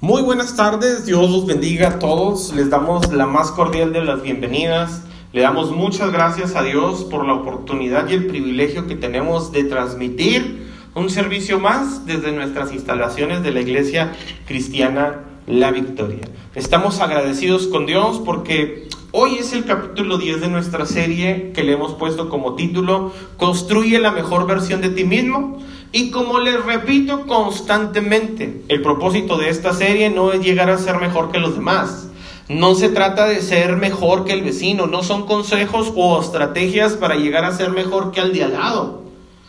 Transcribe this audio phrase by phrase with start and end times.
[0.00, 2.54] Muy buenas tardes, Dios los bendiga a todos.
[2.54, 5.02] Les damos la más cordial de las bienvenidas.
[5.32, 9.64] Le damos muchas gracias a Dios por la oportunidad y el privilegio que tenemos de
[9.64, 14.12] transmitir un servicio más desde nuestras instalaciones de la Iglesia
[14.46, 16.28] Cristiana La Victoria.
[16.54, 21.72] Estamos agradecidos con Dios porque hoy es el capítulo 10 de nuestra serie que le
[21.72, 25.58] hemos puesto como título Construye la mejor versión de ti mismo.
[25.90, 30.98] Y como les repito constantemente, el propósito de esta serie no es llegar a ser
[30.98, 32.08] mejor que los demás.
[32.50, 37.16] No se trata de ser mejor que el vecino, no son consejos o estrategias para
[37.16, 39.02] llegar a ser mejor que al de al lado,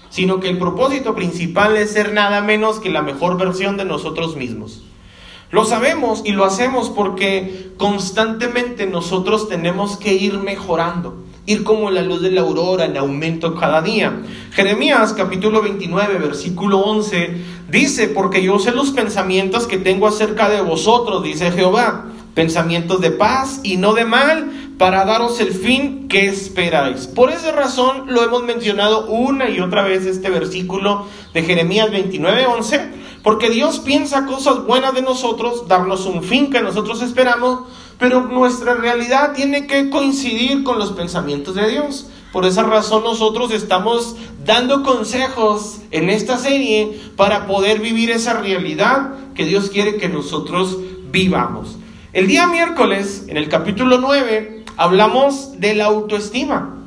[0.09, 4.37] sino que el propósito principal es ser nada menos que la mejor versión de nosotros
[4.37, 4.83] mismos.
[5.51, 12.01] Lo sabemos y lo hacemos porque constantemente nosotros tenemos que ir mejorando ir como la
[12.01, 14.21] luz de la aurora en aumento cada día.
[14.51, 17.37] Jeremías capítulo 29, versículo 11
[17.69, 23.11] dice, porque yo sé los pensamientos que tengo acerca de vosotros, dice Jehová, pensamientos de
[23.11, 27.05] paz y no de mal, para daros el fin que esperáis.
[27.05, 32.45] Por esa razón lo hemos mencionado una y otra vez este versículo de Jeremías 29,
[32.45, 32.89] 11,
[33.21, 37.63] porque Dios piensa cosas buenas de nosotros, darnos un fin que nosotros esperamos,
[37.99, 42.07] pero nuestra realidad tiene que coincidir con los pensamientos de Dios.
[42.31, 49.11] Por esa razón nosotros estamos dando consejos en esta serie para poder vivir esa realidad
[49.35, 50.77] que Dios quiere que nosotros
[51.11, 51.75] vivamos.
[52.13, 56.77] El día miércoles, en el capítulo 9, hablamos de la autoestima.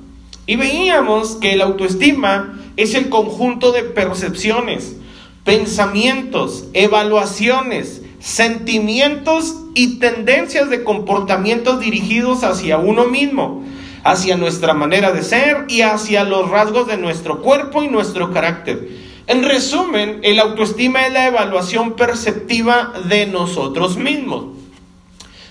[0.47, 4.97] Y veíamos que la autoestima es el conjunto de percepciones,
[5.45, 13.65] pensamientos, evaluaciones, sentimientos y tendencias de comportamientos dirigidos hacia uno mismo,
[14.05, 18.89] hacia nuestra manera de ser y hacia los rasgos de nuestro cuerpo y nuestro carácter.
[19.27, 24.47] En resumen, el autoestima es la evaluación perceptiva de nosotros mismos.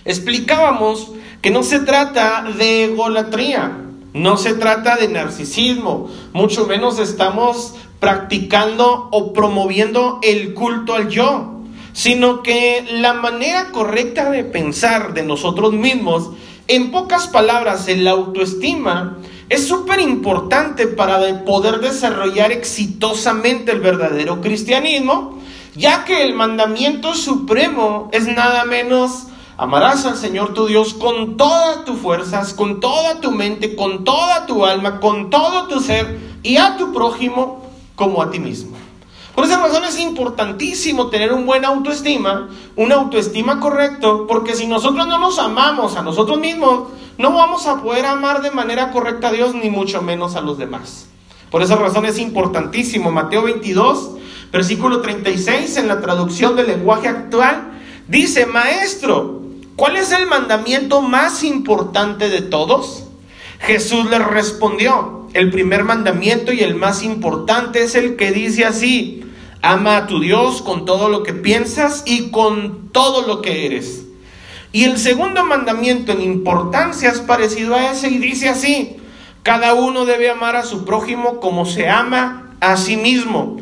[0.06, 3.80] Explicábamos que no se trata de egolatría,
[4.14, 11.61] no se trata de narcisismo, mucho menos estamos practicando o promoviendo el culto al yo
[11.94, 16.32] sino que la manera correcta de pensar de nosotros mismos,
[16.68, 19.18] en pocas palabras, en la autoestima,
[19.50, 25.40] es súper importante para poder desarrollar exitosamente el verdadero cristianismo,
[25.76, 29.28] ya que el mandamiento supremo es nada menos
[29.62, 34.48] amarás al Señor tu Dios con todas tus fuerzas, con toda tu mente, con toda
[34.48, 37.64] tu alma, con todo tu ser y a tu prójimo
[37.96, 38.81] como a ti mismo.
[39.36, 45.08] Por esa razón es importantísimo tener un buen autoestima, una autoestima correcto, porque si nosotros
[45.08, 49.32] no nos amamos a nosotros mismos, no vamos a poder amar de manera correcta a
[49.32, 51.08] Dios, ni mucho menos a los demás.
[51.50, 53.12] Por esa razón es importantísimo.
[53.12, 54.12] Mateo 22,
[54.52, 57.72] versículo 36, en la traducción del lenguaje actual,
[58.08, 59.42] dice, Maestro,
[59.76, 63.06] ¿cuál es el mandamiento más importante de todos?
[63.60, 69.24] Jesús le respondió, el primer mandamiento y el más importante es el que dice así,
[69.62, 74.06] ama a tu Dios con todo lo que piensas y con todo lo que eres.
[74.74, 78.98] Y el segundo mandamiento en importancia es parecido a ese y dice así,
[79.44, 83.58] cada uno debe amar a su prójimo como se ama a sí mismo.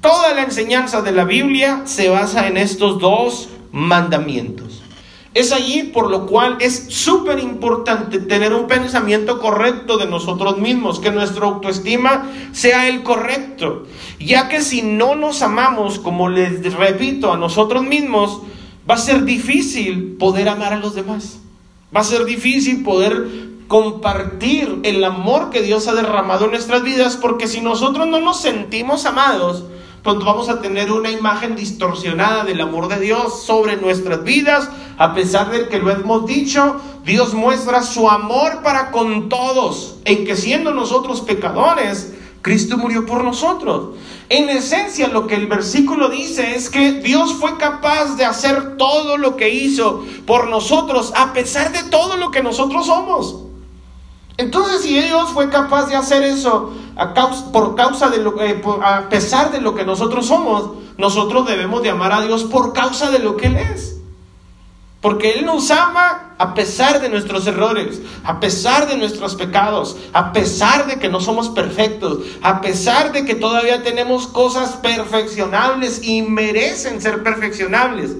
[0.00, 4.83] Toda la enseñanza de la Biblia se basa en estos dos mandamientos.
[5.34, 11.00] Es allí por lo cual es súper importante tener un pensamiento correcto de nosotros mismos,
[11.00, 13.84] que nuestra autoestima sea el correcto,
[14.20, 18.42] ya que si no nos amamos, como les repito, a nosotros mismos,
[18.88, 21.40] va a ser difícil poder amar a los demás.
[21.94, 23.28] Va a ser difícil poder
[23.66, 28.40] compartir el amor que Dios ha derramado en nuestras vidas, porque si nosotros no nos
[28.40, 29.64] sentimos amados,
[30.04, 35.14] pues vamos a tener una imagen distorsionada del amor de Dios sobre nuestras vidas, a
[35.14, 40.36] pesar de que lo hemos dicho, Dios muestra su amor para con todos, en que
[40.36, 43.96] siendo nosotros pecadores, Cristo murió por nosotros.
[44.28, 49.16] En esencia lo que el versículo dice es que Dios fue capaz de hacer todo
[49.16, 53.43] lo que hizo por nosotros, a pesar de todo lo que nosotros somos.
[54.36, 58.60] Entonces, si Dios fue capaz de hacer eso a causa, por causa de lo eh,
[58.82, 63.10] a pesar de lo que nosotros somos, nosotros debemos de amar a Dios por causa
[63.10, 64.00] de lo que Él es.
[65.00, 70.32] Porque Él nos ama a pesar de nuestros errores, a pesar de nuestros pecados, a
[70.32, 76.22] pesar de que no somos perfectos, a pesar de que todavía tenemos cosas perfeccionables y
[76.22, 78.16] merecen ser perfeccionables.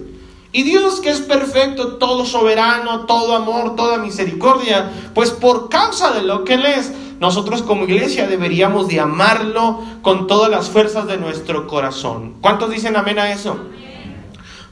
[0.55, 6.23] Y Dios que es perfecto, todo soberano, todo amor, toda misericordia, pues por causa de
[6.23, 11.17] lo que Él es, nosotros como iglesia deberíamos de amarlo con todas las fuerzas de
[11.17, 12.37] nuestro corazón.
[12.41, 13.59] ¿Cuántos dicen amén a eso?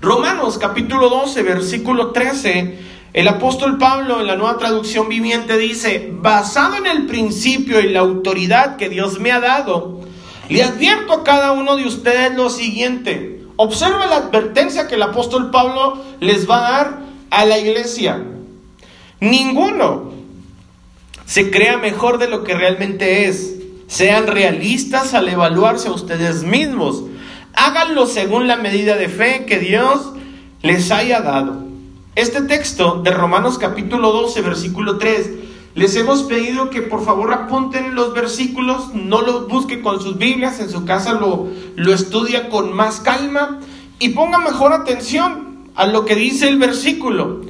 [0.01, 2.79] Romanos capítulo 12, versículo 13,
[3.13, 7.99] el apóstol Pablo en la nueva traducción viviente dice, basado en el principio y la
[7.99, 10.01] autoridad que Dios me ha dado,
[10.49, 13.42] le advierto a cada uno de ustedes lo siguiente.
[13.57, 16.99] Observa la advertencia que el apóstol Pablo les va a dar
[17.31, 18.23] a la iglesia.
[19.21, 20.13] Ninguno
[21.27, 23.55] se crea mejor de lo que realmente es.
[23.87, 27.05] Sean realistas al evaluarse a ustedes mismos.
[27.55, 30.13] Háganlo según la medida de fe que Dios
[30.63, 31.65] les haya dado.
[32.15, 35.31] Este texto de Romanos capítulo 12, versículo 3,
[35.75, 40.61] les hemos pedido que por favor apunten los versículos, no los busquen con sus Biblias,
[40.61, 43.61] en su casa lo, lo estudia con más calma
[43.99, 47.41] y ponga mejor atención a lo que dice el versículo.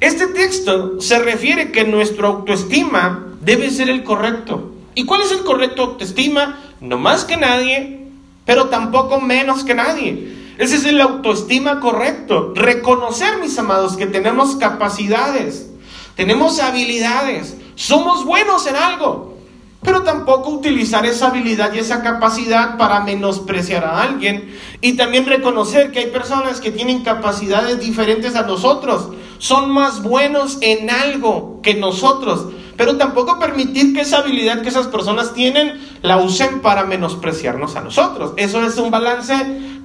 [0.00, 4.72] Este texto se refiere que nuestra autoestima debe ser el correcto.
[4.94, 6.58] ¿Y cuál es el correcto autoestima?
[6.80, 8.06] No más que nadie,
[8.44, 10.36] pero tampoco menos que nadie.
[10.58, 12.52] Ese es el autoestima correcto.
[12.54, 15.70] Reconocer, mis amados, que tenemos capacidades,
[16.14, 19.36] tenemos habilidades, somos buenos en algo,
[19.82, 24.56] pero tampoco utilizar esa habilidad y esa capacidad para menospreciar a alguien.
[24.80, 29.08] Y también reconocer que hay personas que tienen capacidades diferentes a nosotros,
[29.38, 32.46] son más buenos en algo que nosotros
[32.76, 37.82] pero tampoco permitir que esa habilidad que esas personas tienen la usen para menospreciarnos a
[37.82, 38.32] nosotros.
[38.36, 39.34] Eso es un balance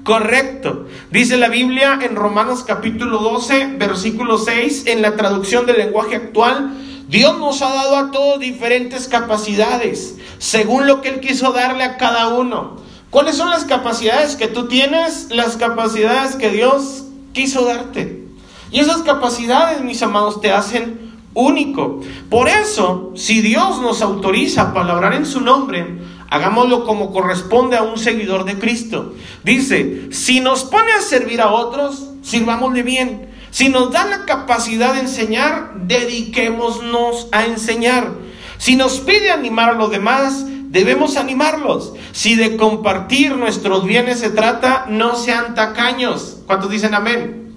[0.04, 0.86] correcto.
[1.12, 6.74] Dice la Biblia en Romanos capítulo 12, versículo 6, en la traducción del lenguaje actual,
[7.08, 11.98] Dios nos ha dado a todos diferentes capacidades, según lo que Él quiso darle a
[11.98, 12.78] cada uno.
[13.10, 15.30] ¿Cuáles son las capacidades que tú tienes?
[15.32, 18.28] Las capacidades que Dios quiso darte.
[18.72, 22.02] Y esas capacidades, mis amados, te hacen único.
[22.30, 26.00] Por eso, si Dios nos autoriza a palabrar en su nombre,
[26.30, 29.14] hagámoslo como corresponde a un seguidor de Cristo.
[29.46, 33.37] Dice, si nos pone a servir a otros, sirvámosle bien.
[33.58, 38.12] Si nos da la capacidad de enseñar, dediquémonos a enseñar.
[38.60, 41.94] Si nos pide animar a los demás, debemos animarlos.
[42.12, 46.38] Si de compartir nuestros bienes se trata, no sean tacaños.
[46.46, 47.56] ¿Cuántos dicen amén?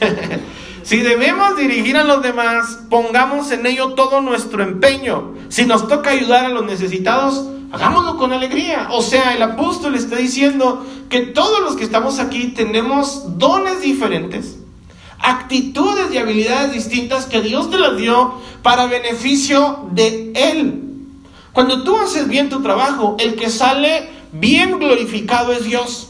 [0.00, 0.42] amén.
[0.84, 5.34] Si debemos dirigir a los demás, pongamos en ello todo nuestro empeño.
[5.48, 8.90] Si nos toca ayudar a los necesitados, hagámoslo con alegría.
[8.92, 14.58] O sea, el apóstol está diciendo que todos los que estamos aquí tenemos dones diferentes,
[15.18, 20.82] actitudes y habilidades distintas que Dios te las dio para beneficio de Él.
[21.52, 26.08] Cuando tú haces bien tu trabajo, el que sale bien glorificado es Dios.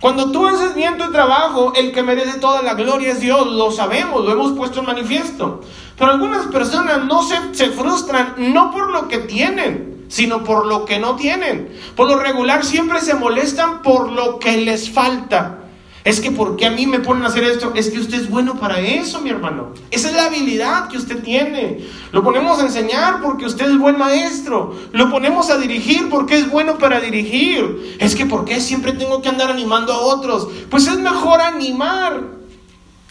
[0.00, 3.70] Cuando tú haces bien tu trabajo, el que merece toda la gloria es Dios, lo
[3.70, 5.60] sabemos, lo hemos puesto en manifiesto.
[5.96, 10.84] Pero algunas personas no se, se frustran no por lo que tienen, sino por lo
[10.84, 11.72] que no tienen.
[11.94, 15.61] Por lo regular siempre se molestan por lo que les falta.
[16.04, 17.72] Es que ¿por qué a mí me ponen a hacer esto?
[17.76, 19.72] Es que usted es bueno para eso, mi hermano.
[19.92, 21.78] Esa es la habilidad que usted tiene.
[22.10, 24.76] Lo ponemos a enseñar porque usted es buen maestro.
[24.92, 27.96] Lo ponemos a dirigir porque es bueno para dirigir.
[28.00, 30.48] Es que ¿por qué siempre tengo que andar animando a otros?
[30.70, 32.20] Pues es mejor animar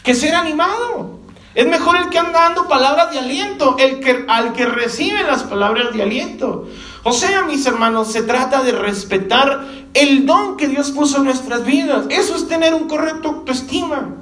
[0.03, 1.21] que ser animado.
[1.55, 5.43] Es mejor el que anda dando palabras de aliento, el que, al que recibe las
[5.43, 6.67] palabras de aliento.
[7.03, 11.65] O sea, mis hermanos, se trata de respetar el don que Dios puso en nuestras
[11.65, 12.05] vidas.
[12.09, 14.17] Eso es tener un correcto autoestima.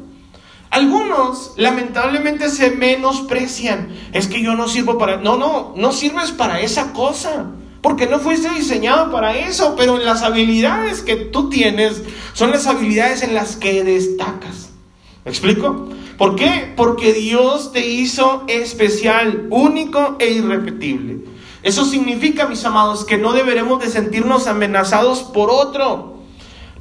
[0.69, 3.89] Algunos lamentablemente se menosprecian.
[4.13, 5.17] Es que yo no sirvo para...
[5.17, 7.47] No, no, no sirves para esa cosa.
[7.81, 9.75] Porque no fuiste diseñado para eso.
[9.77, 12.01] Pero las habilidades que tú tienes
[12.33, 14.69] son las habilidades en las que destacas.
[15.25, 15.89] ¿Me explico?
[16.17, 16.73] ¿Por qué?
[16.77, 21.38] Porque Dios te hizo especial, único e irrepetible.
[21.63, 26.19] Eso significa, mis amados, que no deberemos de sentirnos amenazados por otro.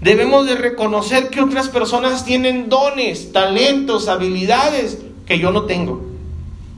[0.00, 6.00] Debemos de reconocer que otras personas tienen dones, talentos, habilidades que yo no tengo.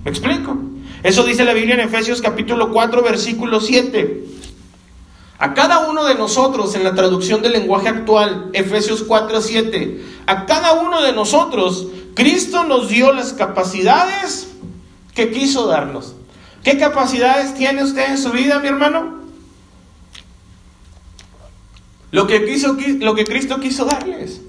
[0.04, 0.57] ¿Me explico?
[1.02, 4.25] Eso dice la Biblia en Efesios capítulo 4, versículo 7.
[5.38, 10.47] A cada uno de nosotros, en la traducción del lenguaje actual, Efesios 4, 7, a
[10.47, 14.49] cada uno de nosotros, Cristo nos dio las capacidades
[15.14, 16.14] que quiso darnos.
[16.62, 19.21] ¿Qué capacidades tiene usted en su vida, mi hermano?
[22.11, 24.40] Lo que, quiso, lo que Cristo quiso darles.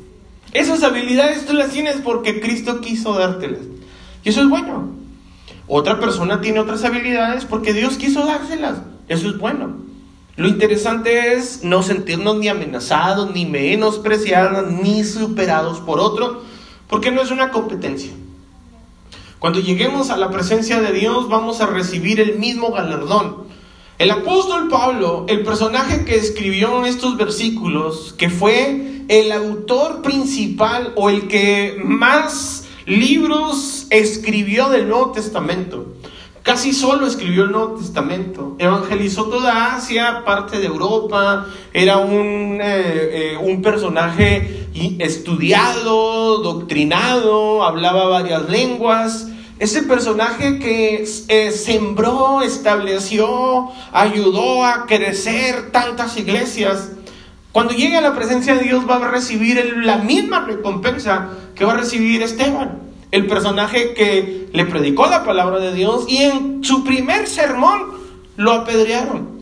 [0.51, 3.61] Esas habilidades tú las tienes porque Cristo quiso dártelas.
[4.23, 4.89] Y eso es bueno.
[5.67, 8.79] Otra persona tiene otras habilidades porque Dios quiso dárselas.
[9.07, 9.77] Eso es bueno.
[10.35, 16.41] Lo interesante es no sentirnos ni amenazados, ni menospreciados, ni superados por otro,
[16.87, 18.11] porque no es una competencia.
[19.41, 23.47] Cuando lleguemos a la presencia de Dios vamos a recibir el mismo galardón.
[23.97, 31.09] El apóstol Pablo, el personaje que escribió estos versículos, que fue el autor principal o
[31.09, 35.87] el que más libros escribió del Nuevo Testamento.
[36.43, 38.55] Casi solo escribió el Nuevo Testamento.
[38.57, 41.45] Evangelizó toda Asia, parte de Europa.
[41.71, 44.67] Era un, eh, eh, un personaje
[44.99, 49.27] estudiado, doctrinado, hablaba varias lenguas.
[49.59, 56.89] Ese personaje que eh, sembró, estableció, ayudó a crecer tantas iglesias.
[57.51, 61.73] Cuando llegue a la presencia de Dios va a recibir la misma recompensa que va
[61.73, 66.83] a recibir Esteban, el personaje que le predicó la palabra de Dios y en su
[66.83, 67.91] primer sermón
[68.37, 69.41] lo apedrearon.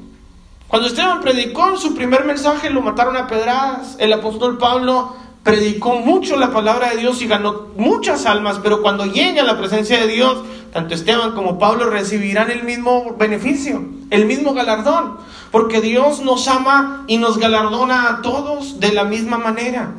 [0.68, 3.96] Cuando Esteban predicó su primer mensaje lo mataron a pedradas.
[4.00, 9.06] El apóstol Pablo predicó mucho la palabra de Dios y ganó muchas almas, pero cuando
[9.06, 14.26] llegue a la presencia de Dios, tanto Esteban como Pablo recibirán el mismo beneficio, el
[14.26, 15.18] mismo galardón,
[15.52, 19.94] porque Dios nos ama y nos galardona a todos de la misma manera.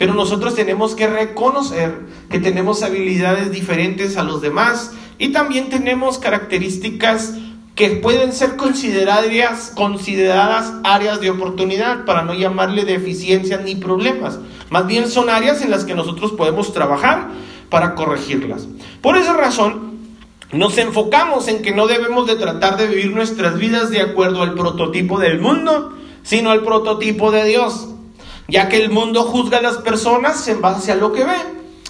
[0.00, 1.94] Pero nosotros tenemos que reconocer
[2.30, 7.34] que tenemos habilidades diferentes a los demás y también tenemos características
[7.74, 14.38] que pueden ser consideradas, consideradas áreas de oportunidad, para no llamarle deficiencias ni problemas.
[14.70, 17.28] Más bien son áreas en las que nosotros podemos trabajar
[17.68, 18.68] para corregirlas.
[19.02, 19.98] Por esa razón,
[20.50, 24.54] nos enfocamos en que no debemos de tratar de vivir nuestras vidas de acuerdo al
[24.54, 25.92] prototipo del mundo,
[26.22, 27.90] sino al prototipo de Dios,
[28.50, 31.36] ya que el mundo juzga a las personas en base a lo que ve.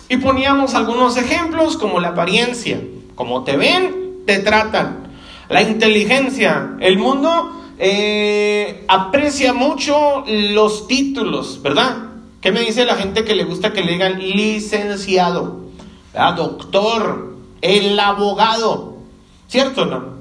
[0.09, 2.81] Y poníamos algunos ejemplos como la apariencia,
[3.15, 5.09] como te ven, te tratan.
[5.49, 6.77] La inteligencia.
[6.81, 11.97] El mundo eh, aprecia mucho los títulos, ¿verdad?
[12.41, 15.61] ¿Qué me dice la gente que le gusta que le digan licenciado?
[16.37, 18.97] Doctor, el abogado.
[19.49, 20.20] ¿Cierto o no?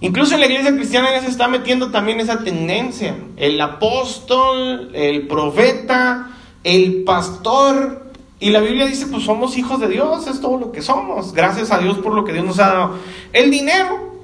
[0.00, 3.16] Incluso en la iglesia cristiana se está metiendo también esa tendencia.
[3.36, 6.30] El apóstol, el profeta,
[6.64, 10.80] el pastor, y la Biblia dice, pues somos hijos de Dios, es todo lo que
[10.80, 11.34] somos.
[11.34, 12.94] Gracias a Dios por lo que Dios nos ha dado.
[13.34, 14.14] El dinero,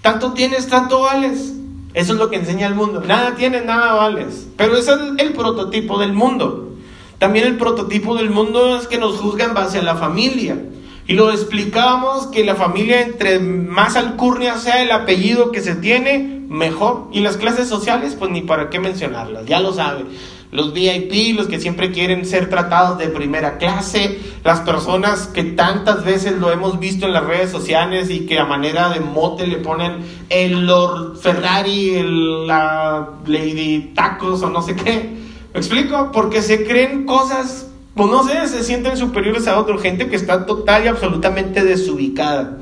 [0.00, 1.54] tanto tienes, tanto vales.
[1.92, 3.02] Eso es lo que enseña el mundo.
[3.04, 4.46] Nada tienes, nada vales.
[4.56, 6.76] Pero ese es el, prototipo del mundo.
[7.18, 10.56] También el prototipo del mundo es que nos juzga en base a la familia.
[11.06, 16.42] Y lo explicábamos que la familia, entre más alcurnia sea el apellido que se tiene,
[16.48, 17.08] mejor.
[17.12, 20.06] Y las clases sociales, pues ni para qué mencionarlas, ya lo saben
[20.54, 26.04] los VIP, los que siempre quieren ser tratados de primera clase, las personas que tantas
[26.04, 29.56] veces lo hemos visto en las redes sociales y que a manera de mote le
[29.56, 29.96] ponen
[30.30, 32.00] el Lord Ferrari,
[32.46, 35.16] la Lady Tacos o no sé qué.
[35.52, 36.12] ¿Me explico?
[36.12, 40.46] Porque se creen cosas, pues no sé, se sienten superiores a otra gente que está
[40.46, 42.58] total y absolutamente desubicada.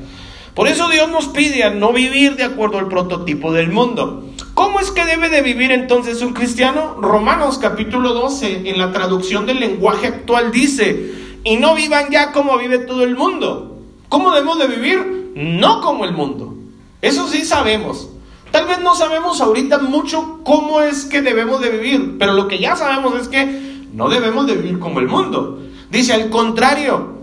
[0.54, 4.28] Por eso Dios nos pide a no vivir de acuerdo al prototipo del mundo.
[4.52, 6.98] ¿Cómo es que debe de vivir entonces un cristiano?
[7.00, 12.58] Romanos capítulo 12, en la traducción del lenguaje actual dice, y no vivan ya como
[12.58, 13.78] vive todo el mundo.
[14.10, 15.32] ¿Cómo debemos de vivir?
[15.34, 16.54] No como el mundo.
[17.00, 18.10] Eso sí sabemos.
[18.50, 22.58] Tal vez no sabemos ahorita mucho cómo es que debemos de vivir, pero lo que
[22.58, 25.60] ya sabemos es que no debemos de vivir como el mundo.
[25.90, 27.18] Dice, al contrario,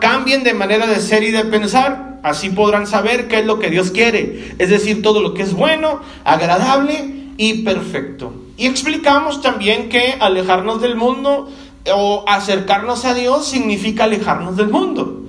[0.00, 3.70] cambien de manera de ser y de pensar Así podrán saber qué es lo que
[3.70, 8.32] Dios quiere, es decir, todo lo que es bueno, agradable y perfecto.
[8.56, 11.48] Y explicamos también que alejarnos del mundo
[11.94, 15.22] o acercarnos a Dios significa alejarnos del mundo.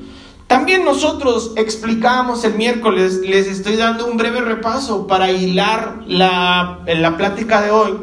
[0.48, 7.18] También nosotros explicamos el miércoles, les estoy dando un breve repaso para hilar la, la
[7.18, 7.94] plática de hoy,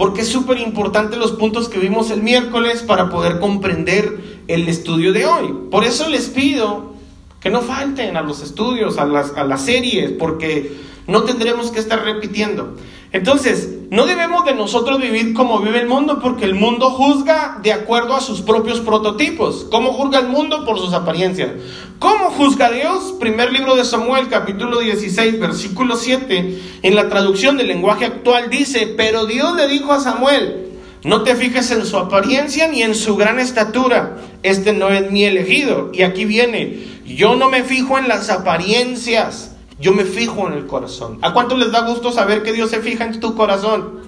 [0.00, 5.12] porque es súper importante los puntos que vimos el miércoles para poder comprender el estudio
[5.12, 5.54] de hoy.
[5.70, 6.94] Por eso les pido
[7.38, 10.72] que no falten a los estudios, a las, a las series, porque
[11.06, 12.76] no tendremos que estar repitiendo.
[13.12, 17.72] Entonces, no debemos de nosotros vivir como vive el mundo, porque el mundo juzga de
[17.72, 19.66] acuerdo a sus propios prototipos.
[19.68, 20.64] ¿Cómo juzga el mundo?
[20.64, 21.50] Por sus apariencias.
[21.98, 23.14] ¿Cómo juzga Dios?
[23.18, 28.94] Primer libro de Samuel, capítulo 16, versículo 7, en la traducción del lenguaje actual dice,
[28.96, 30.70] pero Dios le dijo a Samuel,
[31.02, 34.18] no te fijes en su apariencia ni en su gran estatura.
[34.44, 35.90] Este no es mi elegido.
[35.92, 40.66] Y aquí viene, yo no me fijo en las apariencias, yo me fijo en el
[40.66, 41.18] corazón.
[41.22, 44.00] ¿A cuánto les da gusto saber que Dios se fija en tu corazón?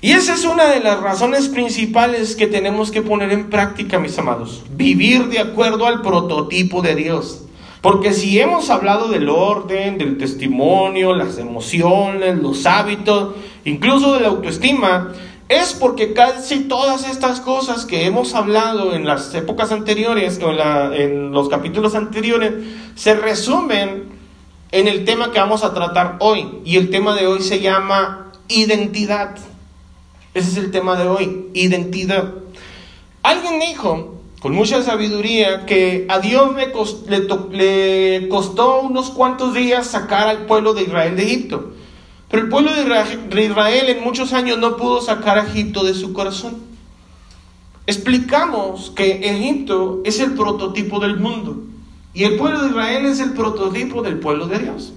[0.00, 4.18] Y esa es una de las razones principales que tenemos que poner en práctica, mis
[4.18, 4.62] amados.
[4.70, 7.44] Vivir de acuerdo al prototipo de Dios.
[7.80, 13.34] Porque si hemos hablado del orden, del testimonio, las emociones, los hábitos,
[13.64, 15.12] incluso de la autoestima,
[15.60, 20.50] es porque casi todas estas cosas que hemos hablado en las épocas anteriores o
[20.92, 22.52] en, los capítulos anteriores
[22.94, 24.08] se resumen
[24.72, 26.60] en el tema que vamos a tratar hoy.
[26.64, 29.36] Y el tema de hoy se llama identidad.
[30.34, 32.32] Ese es el tema de hoy, identidad.
[33.22, 36.54] Alguien dijo, con mucha sabiduría, que a Dios
[37.08, 41.73] le, le, costó unos cuantos días sacar al pueblo de Israel de Egipto.
[42.34, 46.12] Pero el pueblo de Israel en muchos años no pudo sacar a Egipto de su
[46.12, 46.56] corazón.
[47.86, 51.62] Explicamos que Egipto es el prototipo del mundo
[52.12, 54.94] y el pueblo de Israel es el prototipo del pueblo de Dios.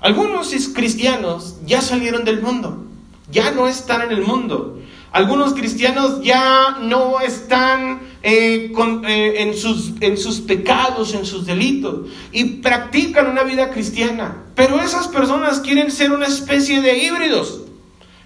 [0.00, 2.82] Algunos cristianos ya salieron del mundo,
[3.30, 4.80] ya no están en el mundo.
[5.10, 8.70] Algunos cristianos ya no están eh,
[9.06, 14.44] eh, en, sus, en sus pecados, en sus delitos, y practican una vida cristiana.
[14.54, 17.62] Pero esas personas quieren ser una especie de híbridos.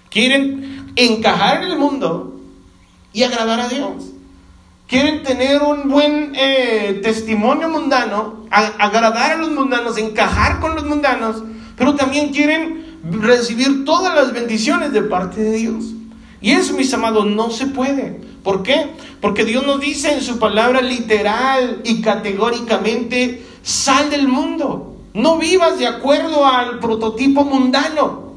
[0.09, 2.41] Quieren encajar en el mundo
[3.13, 4.03] y agradar a Dios.
[4.87, 11.43] Quieren tener un buen eh, testimonio mundano, agradar a los mundanos, encajar con los mundanos,
[11.77, 15.85] pero también quieren recibir todas las bendiciones de parte de Dios.
[16.43, 18.19] Y eso, mis amados, no se puede.
[18.43, 18.89] ¿Por qué?
[19.21, 24.97] Porque Dios nos dice en su palabra literal y categóricamente, sal del mundo.
[25.13, 28.33] No vivas de acuerdo al prototipo mundano.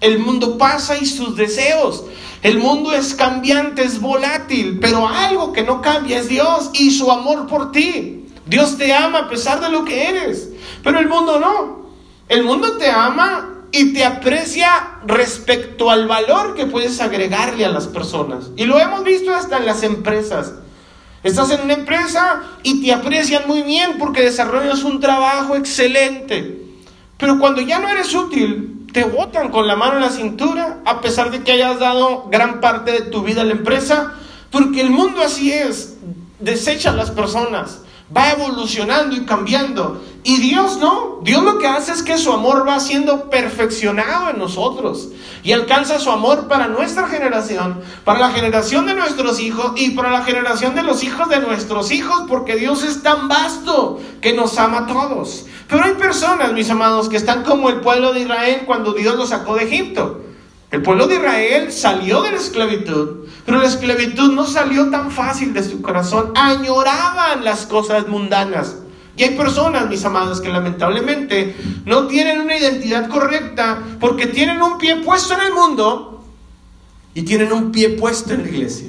[0.00, 2.04] El mundo pasa y sus deseos.
[2.42, 7.12] El mundo es cambiante, es volátil, pero algo que no cambia es Dios y su
[7.12, 8.24] amor por ti.
[8.46, 10.48] Dios te ama a pesar de lo que eres,
[10.82, 11.90] pero el mundo no.
[12.26, 17.86] El mundo te ama y te aprecia respecto al valor que puedes agregarle a las
[17.86, 18.50] personas.
[18.56, 20.54] Y lo hemos visto hasta en las empresas.
[21.22, 26.62] Estás en una empresa y te aprecian muy bien porque desarrollas un trabajo excelente.
[27.18, 31.00] Pero cuando ya no eres útil, te botan con la mano en la cintura a
[31.00, 34.14] pesar de que hayas dado gran parte de tu vida a la empresa.
[34.50, 35.98] Porque el mundo así es,
[36.40, 37.82] desecha a las personas
[38.16, 40.02] va evolucionando y cambiando.
[40.22, 44.38] Y Dios no, Dios lo que hace es que su amor va siendo perfeccionado en
[44.38, 45.08] nosotros
[45.42, 50.10] y alcanza su amor para nuestra generación, para la generación de nuestros hijos y para
[50.10, 54.58] la generación de los hijos de nuestros hijos, porque Dios es tan vasto que nos
[54.58, 55.46] ama a todos.
[55.68, 59.30] Pero hay personas, mis amados, que están como el pueblo de Israel cuando Dios los
[59.30, 60.20] sacó de Egipto.
[60.70, 65.52] El pueblo de Israel salió de la esclavitud, pero la esclavitud no salió tan fácil
[65.52, 66.32] de su corazón.
[66.36, 68.76] Añoraban las cosas mundanas.
[69.16, 74.78] Y hay personas, mis amados, que lamentablemente no tienen una identidad correcta porque tienen un
[74.78, 76.22] pie puesto en el mundo
[77.14, 78.88] y tienen un pie puesto en la iglesia.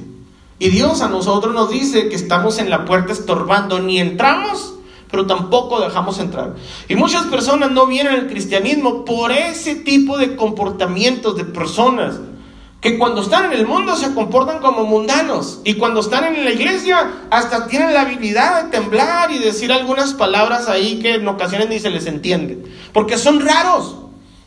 [0.59, 4.75] Y Dios a nosotros nos dice que estamos en la puerta estorbando, ni entramos
[5.11, 6.55] pero tampoco dejamos entrar.
[6.87, 12.15] Y muchas personas no vienen al cristianismo por ese tipo de comportamientos de personas
[12.79, 16.49] que cuando están en el mundo se comportan como mundanos y cuando están en la
[16.49, 21.69] iglesia hasta tienen la habilidad de temblar y decir algunas palabras ahí que en ocasiones
[21.69, 23.97] ni se les entiende, porque son raros,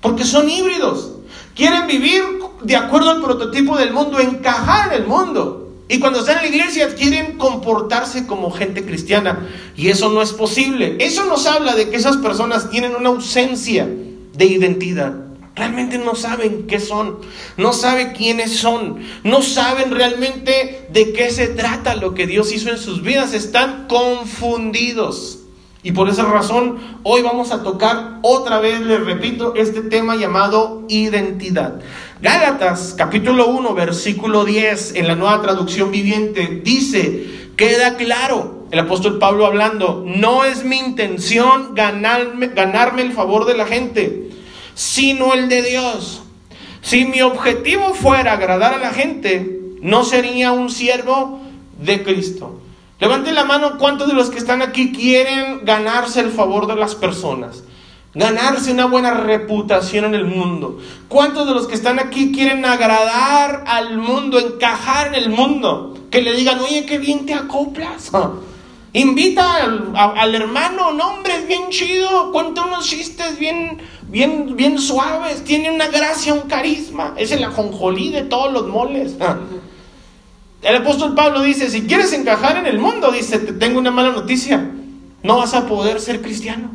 [0.01, 1.13] porque son híbridos,
[1.55, 2.25] quieren vivir
[2.63, 5.64] de acuerdo al prototipo del mundo, encajar en el mundo.
[5.89, 9.47] Y cuando están en la iglesia quieren comportarse como gente cristiana.
[9.77, 10.97] Y eso no es posible.
[11.01, 15.15] Eso nos habla de que esas personas tienen una ausencia de identidad.
[15.55, 17.19] Realmente no saben qué son,
[17.57, 22.71] no saben quiénes son, no saben realmente de qué se trata lo que Dios hizo
[22.71, 25.44] en sus vidas, están confundidos.
[25.85, 30.83] Y por esa razón hoy vamos a tocar otra vez, les repito, este tema llamado
[30.89, 31.79] identidad.
[32.23, 39.19] Gálatas capítulo 1 versículo 10 en la nueva traducción viviente dice, queda claro, el apóstol
[39.19, 44.31] Pablo hablando, no es mi intención ganarme, ganarme el favor de la gente,
[44.75, 46.23] sino el de Dios.
[46.81, 51.43] Si mi objetivo fuera agradar a la gente, no sería un siervo
[51.79, 52.64] de Cristo.
[53.01, 56.95] Levanten la mano cuántos de los que están aquí quieren ganarse el favor de las
[56.95, 57.65] personas.
[58.15, 60.79] Ganarse una buena reputación en el mundo.
[61.09, 65.99] ¿Cuántos de los que están aquí quieren agradar al mundo, encajar en el mundo?
[66.11, 68.13] Que le digan, oye, qué bien te acoplas.
[68.93, 69.57] Invita
[69.97, 75.73] al, hermano, no hombre, es bien chido, cuenta unos chistes bien, bien, bien suaves, tiene
[75.73, 77.13] una gracia, un carisma.
[77.17, 79.17] Es el ajonjolí de todos los moles.
[80.65, 84.13] El apóstol Pablo dice, si quieres encajar en el mundo, dice, te tengo una mala
[84.13, 84.71] noticia,
[85.23, 86.71] no vas a poder ser cristiano.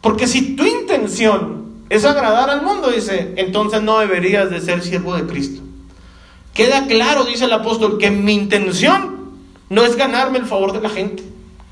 [0.00, 5.14] Porque si tu intención es agradar al mundo, dice, entonces no deberías de ser siervo
[5.14, 5.60] de Cristo.
[6.54, 9.30] Queda claro, dice el apóstol, que mi intención
[9.68, 11.22] no es ganarme el favor de la gente.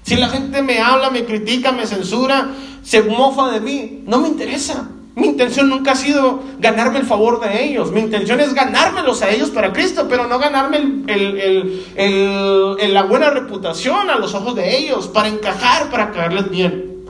[0.02, 2.50] Si la gente me habla, me critica, me censura,
[2.82, 4.90] se mofa de mí, no me interesa.
[5.20, 7.92] Mi intención nunca ha sido ganarme el favor de ellos.
[7.92, 14.10] Mi intención es ganármelos a ellos para Cristo, pero no ganarme el, la buena reputación
[14.10, 17.04] a los ojos de ellos, para encajar, para caerles bien.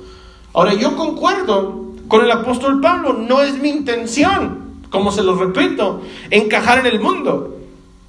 [0.52, 6.02] Ahora, yo concuerdo con el apóstol Pablo, no es mi intención como se los repito,
[6.30, 7.56] encajar en el mundo.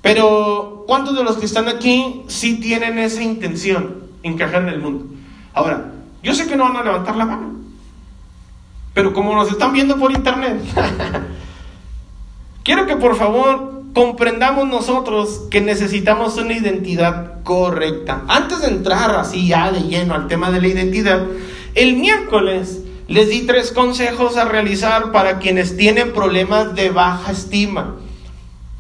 [0.02, 5.06] Pero, ¿cuántos de los que están aquí sí tienen esa intención, encajar en el mundo?
[5.54, 5.92] Ahora,
[6.24, 7.52] yo sé que no van a levantar la mano,
[8.94, 10.62] pero como nos están viendo por internet,
[12.64, 18.24] quiero que por favor comprendamos nosotros que necesitamos una identidad correcta.
[18.28, 21.26] Antes de entrar así ya de lleno al tema de la identidad,
[21.76, 27.96] el miércoles les di tres consejos a realizar para quienes tienen problemas de baja estima.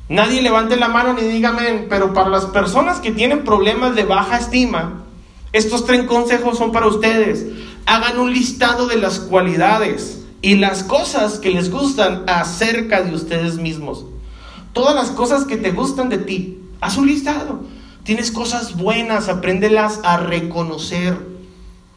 [0.07, 4.37] Nadie levante la mano ni dígame, pero para las personas que tienen problemas de baja
[4.37, 5.03] estima,
[5.53, 7.45] estos tres consejos son para ustedes.
[7.85, 13.57] Hagan un listado de las cualidades y las cosas que les gustan acerca de ustedes
[13.57, 14.05] mismos.
[14.73, 17.61] Todas las cosas que te gustan de ti, haz un listado.
[18.03, 21.17] Tienes cosas buenas, apréndelas a reconocer.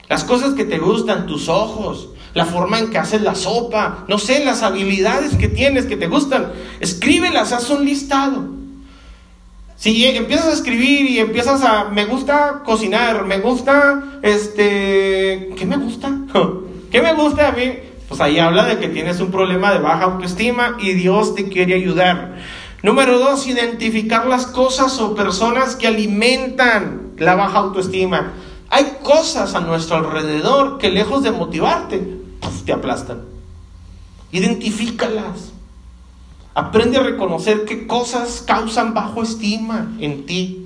[0.08, 4.18] Las cosas que te gustan, tus ojos, la forma en que haces la sopa, no
[4.18, 8.53] sé, las habilidades que tienes que te gustan, escríbelas, haz un listado.
[9.76, 15.76] Si empiezas a escribir y empiezas a, me gusta cocinar, me gusta, este, ¿qué me
[15.76, 16.10] gusta?
[16.90, 17.72] ¿Qué me gusta a mí?
[18.08, 21.74] Pues ahí habla de que tienes un problema de baja autoestima y Dios te quiere
[21.74, 22.36] ayudar.
[22.82, 28.34] Número dos, identificar las cosas o personas que alimentan la baja autoestima.
[28.70, 32.24] Hay cosas a nuestro alrededor que lejos de motivarte,
[32.64, 33.22] te aplastan.
[34.32, 35.52] Identifícalas.
[36.54, 40.64] Aprende a reconocer qué cosas causan bajo estima en ti.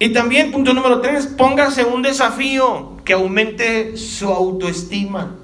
[0.00, 5.36] Y también, punto número tres, póngase un desafío que aumente su autoestima.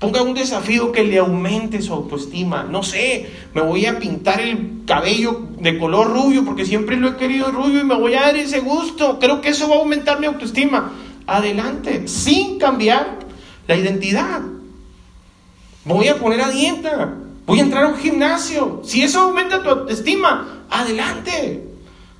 [0.00, 2.64] Ponga un desafío que le aumente su autoestima.
[2.64, 7.16] No sé, me voy a pintar el cabello de color rubio porque siempre lo he
[7.16, 9.18] querido rubio y me voy a dar ese gusto.
[9.18, 10.92] Creo que eso va a aumentar mi autoestima.
[11.26, 13.18] Adelante, sin cambiar
[13.68, 14.40] la identidad.
[15.84, 17.14] Voy a poner a dieta.
[17.50, 18.80] Voy a entrar a un gimnasio.
[18.84, 21.64] Si eso aumenta tu autoestima, adelante.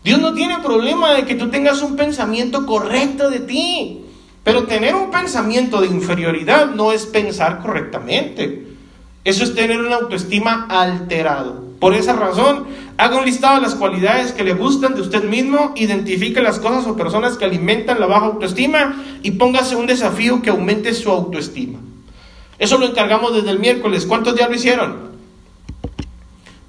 [0.03, 4.01] Dios no tiene problema de que tú tengas un pensamiento correcto de ti.
[4.43, 8.75] Pero tener un pensamiento de inferioridad no es pensar correctamente.
[9.23, 11.62] Eso es tener una autoestima alterado.
[11.79, 12.66] Por esa razón,
[12.97, 16.88] haga un listado de las cualidades que le gustan de usted mismo, identifique las cosas
[16.88, 21.79] o personas que alimentan la baja autoestima y póngase un desafío que aumente su autoestima.
[22.59, 24.07] Eso lo encargamos desde el miércoles.
[24.07, 25.10] ¿Cuántos ya lo hicieron?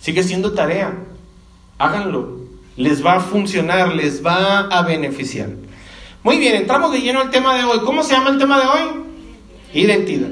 [0.01, 0.97] Sigue siendo tarea.
[1.77, 2.41] Háganlo.
[2.75, 5.49] Les va a funcionar, les va a beneficiar.
[6.23, 7.79] Muy bien, entramos de lleno al tema de hoy.
[7.85, 9.03] ¿Cómo se llama el tema de hoy?
[9.73, 10.29] Identidad.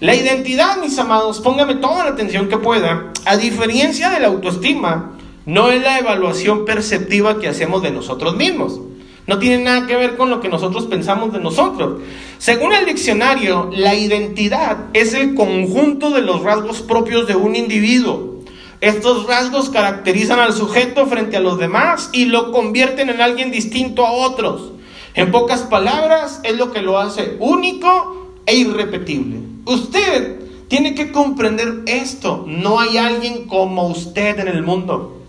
[0.00, 5.12] La identidad, mis amados, póngame toda la atención que pueda, a diferencia de la autoestima,
[5.44, 8.80] no es la evaluación perceptiva que hacemos de nosotros mismos.
[9.26, 12.00] No tiene nada que ver con lo que nosotros pensamos de nosotros.
[12.38, 18.29] Según el diccionario, la identidad es el conjunto de los rasgos propios de un individuo.
[18.80, 24.06] Estos rasgos caracterizan al sujeto frente a los demás y lo convierten en alguien distinto
[24.06, 24.72] a otros.
[25.14, 29.38] En pocas palabras, es lo que lo hace único e irrepetible.
[29.66, 32.44] Usted tiene que comprender esto.
[32.46, 35.20] No hay alguien como usted en el mundo.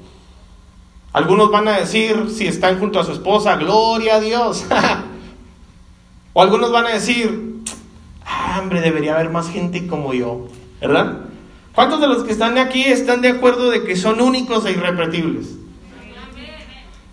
[1.12, 4.66] Algunos van a decir, si están junto a su esposa, gloria a Dios.
[6.34, 7.64] o algunos van a decir,
[8.26, 10.48] ah, hombre, debería haber más gente como yo.
[10.80, 11.31] ¿Verdad?
[11.74, 15.56] ¿Cuántos de los que están aquí están de acuerdo de que son únicos e irrepetibles?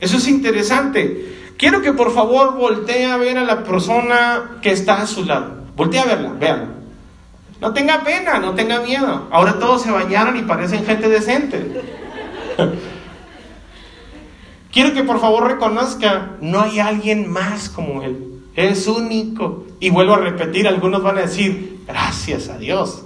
[0.01, 1.37] Eso es interesante.
[1.57, 5.65] Quiero que por favor voltee a ver a la persona que está a su lado.
[5.77, 6.69] Voltee a verla, véanla.
[7.61, 9.27] No tenga pena, no tenga miedo.
[9.31, 11.83] Ahora todos se bañaron y parecen gente decente.
[14.73, 18.43] Quiero que por favor reconozca, no hay alguien más como él.
[18.55, 19.65] Es único.
[19.81, 23.03] Y vuelvo a repetir, algunos van a decir, gracias a Dios.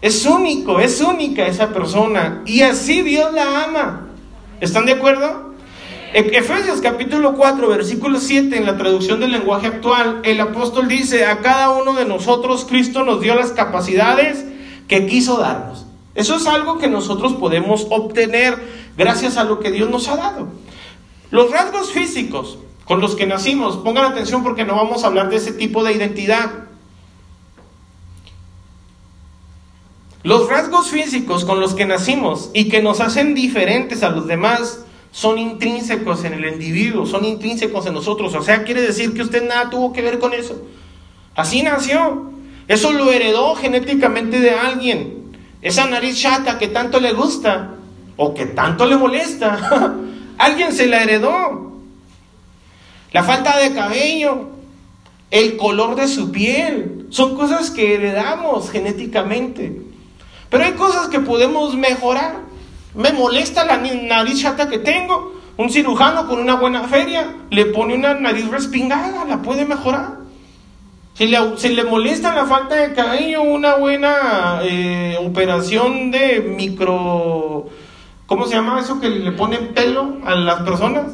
[0.00, 2.42] Es único, es única esa persona.
[2.46, 4.08] Y así Dios la ama.
[4.60, 5.54] ¿Están de acuerdo?
[6.12, 11.40] Efesios capítulo 4, versículo 7, en la traducción del lenguaje actual, el apóstol dice, a
[11.40, 14.44] cada uno de nosotros Cristo nos dio las capacidades
[14.88, 15.84] que quiso darnos.
[16.14, 18.56] Eso es algo que nosotros podemos obtener
[18.96, 20.48] gracias a lo que Dios nos ha dado.
[21.30, 25.36] Los rasgos físicos con los que nacimos, pongan atención porque no vamos a hablar de
[25.36, 26.65] ese tipo de identidad.
[30.26, 34.80] Los rasgos físicos con los que nacimos y que nos hacen diferentes a los demás
[35.12, 38.34] son intrínsecos en el individuo, son intrínsecos en nosotros.
[38.34, 40.60] O sea, quiere decir que usted nada tuvo que ver con eso.
[41.36, 42.32] Así nació.
[42.66, 45.30] Eso lo heredó genéticamente de alguien.
[45.62, 47.76] Esa nariz chata que tanto le gusta
[48.16, 49.94] o que tanto le molesta,
[50.38, 51.70] alguien se la heredó.
[53.12, 54.48] La falta de cabello,
[55.30, 59.94] el color de su piel, son cosas que heredamos genéticamente.
[60.50, 62.40] Pero hay cosas que podemos mejorar.
[62.94, 65.34] Me molesta la nariz chata que tengo.
[65.56, 70.26] Un cirujano con una buena feria le pone una nariz respingada, la puede mejorar.
[71.14, 71.38] Si le,
[71.74, 77.68] le molesta la falta de cabello, una buena eh, operación de micro...
[78.26, 81.12] ¿Cómo se llama eso que le ponen pelo a las personas?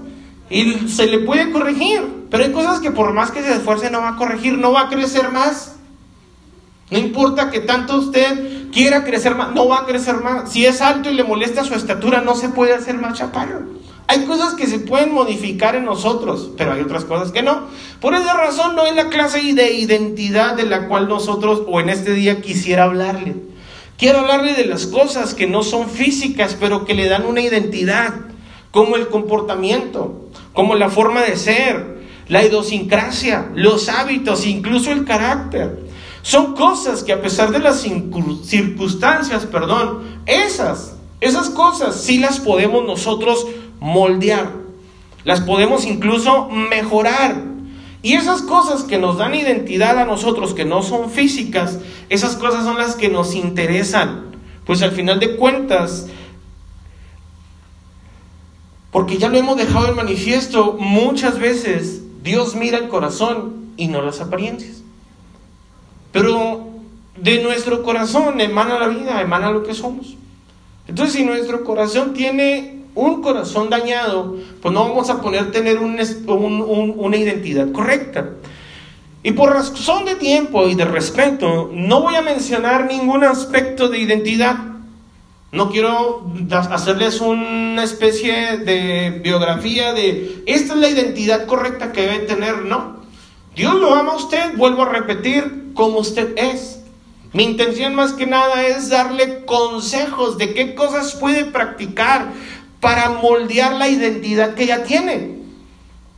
[0.51, 2.27] Y se le puede corregir.
[2.31, 4.83] Pero hay cosas que por más que se esfuerce no va a corregir, no va
[4.83, 5.77] a crecer más.
[6.91, 10.53] No importa que tanto usted quiera crecer más, no va a crecer más.
[10.53, 13.61] Si es alto y le molesta su estatura, no se puede hacer más chaparro.
[14.09, 17.69] Hay cosas que se pueden modificar en nosotros, pero hay otras cosas que no.
[18.01, 21.89] Por esa razón no es la clase de identidad de la cual nosotros o en
[21.89, 23.37] este día quisiera hablarle.
[23.97, 28.15] Quiero hablarle de las cosas que no son físicas, pero que le dan una identidad,
[28.71, 35.82] como el comportamiento, como la forma de ser, la idiosincrasia, los hábitos, incluso el carácter.
[36.23, 42.85] Son cosas que a pesar de las circunstancias, perdón, esas, esas cosas sí las podemos
[42.85, 43.47] nosotros
[43.81, 44.53] moldear,
[45.25, 47.43] las podemos incluso mejorar.
[48.03, 52.65] Y esas cosas que nos dan identidad a nosotros, que no son físicas, esas cosas
[52.65, 54.33] son las que nos interesan.
[54.65, 56.09] Pues al final de cuentas,
[58.93, 64.03] porque ya lo hemos dejado en manifiesto, muchas veces Dios mira el corazón y no
[64.03, 64.82] las apariencias.
[66.13, 66.69] Pero
[67.17, 70.17] de nuestro corazón emana la vida, emana lo que somos.
[70.87, 77.17] Entonces, si nuestro corazón tiene un corazón dañado, pues no vamos a poder tener una
[77.17, 78.31] identidad correcta.
[79.23, 83.99] Y por razón de tiempo y de respeto, no voy a mencionar ningún aspecto de
[83.99, 84.57] identidad.
[85.53, 92.19] No quiero hacerles una especie de biografía de esta es la identidad correcta que debe
[92.21, 93.03] tener, no.
[93.55, 96.81] Dios lo ama a usted, vuelvo a repetir, como usted es.
[97.33, 102.33] Mi intención más que nada es darle consejos de qué cosas puede practicar
[102.81, 105.39] para moldear la identidad que ya tiene.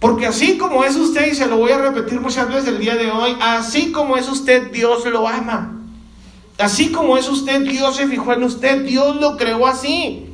[0.01, 2.97] Porque así como es usted, y se lo voy a repetir muchas veces el día
[2.97, 5.81] de hoy, así como es usted, Dios lo ama.
[6.59, 10.27] Así como es usted, Dios se fijó en usted, Dios lo creó así.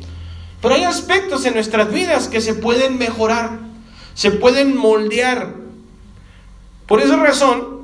[0.61, 3.59] Pero hay aspectos en nuestras vidas que se pueden mejorar,
[4.15, 5.55] se pueden moldear.
[6.87, 7.80] Por esa razón,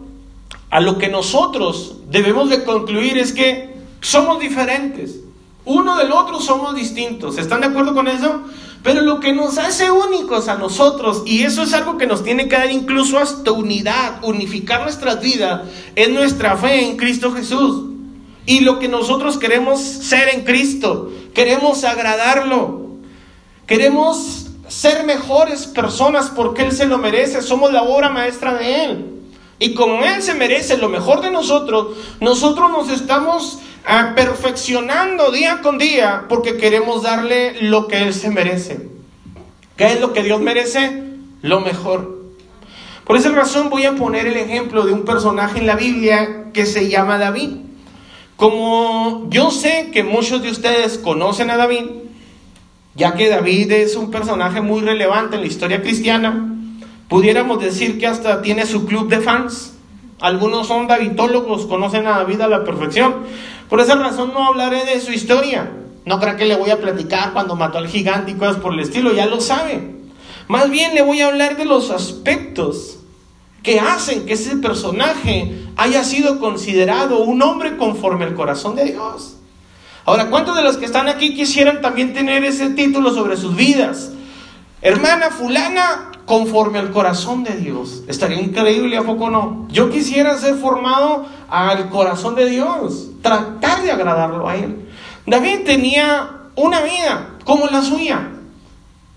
[0.76, 5.20] a lo que nosotros debemos de concluir es que somos diferentes.
[5.64, 7.38] Uno del otro somos distintos.
[7.38, 8.42] ¿Están de acuerdo con eso?
[8.82, 12.46] Pero lo que nos hace únicos a nosotros, y eso es algo que nos tiene
[12.46, 15.62] que dar incluso hasta unidad, unificar nuestras vidas,
[15.94, 17.86] es nuestra fe en Cristo Jesús.
[18.44, 22.90] Y lo que nosotros queremos ser en Cristo, queremos agradarlo,
[23.66, 29.15] queremos ser mejores personas porque Él se lo merece, somos la obra maestra de Él.
[29.58, 33.60] Y como Él se merece lo mejor de nosotros, nosotros nos estamos
[34.14, 38.88] perfeccionando día con día porque queremos darle lo que Él se merece.
[39.76, 41.04] ¿Qué es lo que Dios merece?
[41.42, 42.16] Lo mejor.
[43.04, 46.66] Por esa razón voy a poner el ejemplo de un personaje en la Biblia que
[46.66, 47.50] se llama David.
[48.36, 51.84] Como yo sé que muchos de ustedes conocen a David,
[52.94, 56.55] ya que David es un personaje muy relevante en la historia cristiana,
[57.08, 59.74] pudiéramos decir que hasta tiene su club de fans.
[60.20, 63.14] Algunos son davidólogos, conocen a David a la perfección.
[63.68, 65.70] Por esa razón no hablaré de su historia.
[66.04, 68.80] No creo que le voy a platicar cuando mató al gigante y cosas por el
[68.80, 69.96] estilo, ya lo sabe.
[70.48, 72.98] Más bien le voy a hablar de los aspectos
[73.62, 79.36] que hacen que ese personaje haya sido considerado un hombre conforme al corazón de Dios.
[80.04, 84.12] Ahora, ¿cuántos de los que están aquí quisieran también tener ese título sobre sus vidas?
[84.80, 88.02] Hermana fulana, conforme al corazón de Dios.
[88.08, 89.66] Estaría increíble, ¿a poco no?
[89.70, 94.88] Yo quisiera ser formado al corazón de Dios, tratar de agradarlo a Él.
[95.24, 98.28] David tenía una vida como la suya,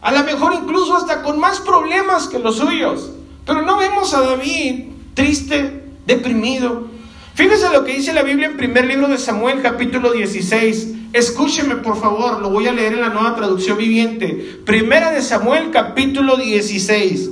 [0.01, 3.11] a lo mejor incluso hasta con más problemas que los suyos,
[3.45, 6.87] pero no vemos a David triste, deprimido.
[7.33, 10.98] Fíjese lo que dice la Biblia en primer libro de Samuel, capítulo 16.
[11.11, 14.59] Escúcheme, por favor, lo voy a leer en la nueva traducción viviente.
[14.63, 17.31] Primera de Samuel, capítulo 16.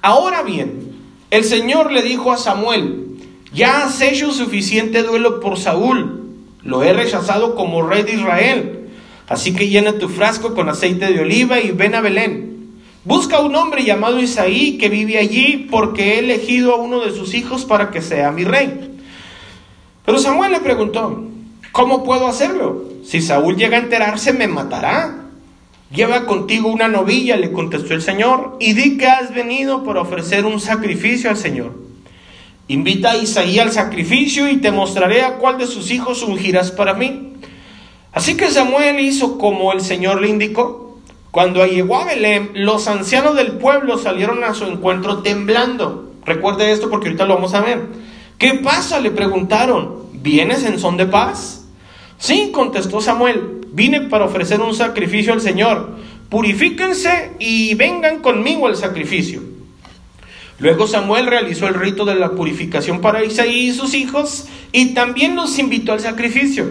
[0.00, 0.92] Ahora bien,
[1.30, 3.04] el Señor le dijo a Samuel,
[3.52, 6.24] ya has hecho suficiente duelo por Saúl,
[6.62, 8.88] lo he rechazado como rey de Israel.
[9.28, 12.78] Así que llena tu frasco con aceite de oliva y ven a Belén.
[13.04, 17.34] Busca un hombre llamado Isaí que vive allí porque he elegido a uno de sus
[17.34, 18.90] hijos para que sea mi rey.
[20.06, 21.28] Pero Samuel le preguntó,
[21.72, 22.84] ¿Cómo puedo hacerlo?
[23.04, 25.24] Si Saúl llega a enterarse, me matará.
[25.90, 30.44] Lleva contigo una novilla, le contestó el Señor, y di que has venido para ofrecer
[30.44, 31.72] un sacrificio al Señor.
[32.68, 36.92] Invita a Isaí al sacrificio y te mostraré a cuál de sus hijos ungirás para
[36.92, 37.32] mí.
[38.12, 40.98] Así que Samuel hizo como el Señor le indicó.
[41.30, 46.12] Cuando llegó a Belén, los ancianos del pueblo salieron a su encuentro temblando.
[46.26, 47.86] Recuerde esto porque ahorita lo vamos a ver.
[48.36, 49.00] ¿Qué pasa?
[49.00, 50.07] Le preguntaron.
[50.28, 51.64] ¿Vienes en son de paz?
[52.18, 53.62] Sí, contestó Samuel.
[53.72, 55.96] Vine para ofrecer un sacrificio al Señor.
[56.28, 59.40] Purifíquense y vengan conmigo al sacrificio.
[60.58, 65.34] Luego Samuel realizó el rito de la purificación para Isaí y sus hijos y también
[65.34, 66.68] los invitó al sacrificio.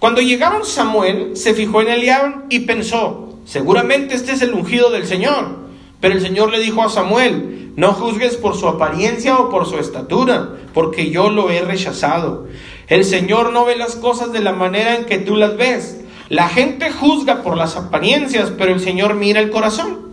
[0.00, 5.06] Cuando llegaron Samuel se fijó en Eliab y pensó, seguramente este es el ungido del
[5.06, 5.60] Señor.
[6.00, 9.78] Pero el Señor le dijo a Samuel, no juzgues por su apariencia o por su
[9.78, 12.48] estatura, porque yo lo he rechazado.
[12.90, 16.00] El Señor no ve las cosas de la manera en que tú las ves.
[16.28, 20.10] La gente juzga por las apariencias, pero el Señor mira el corazón.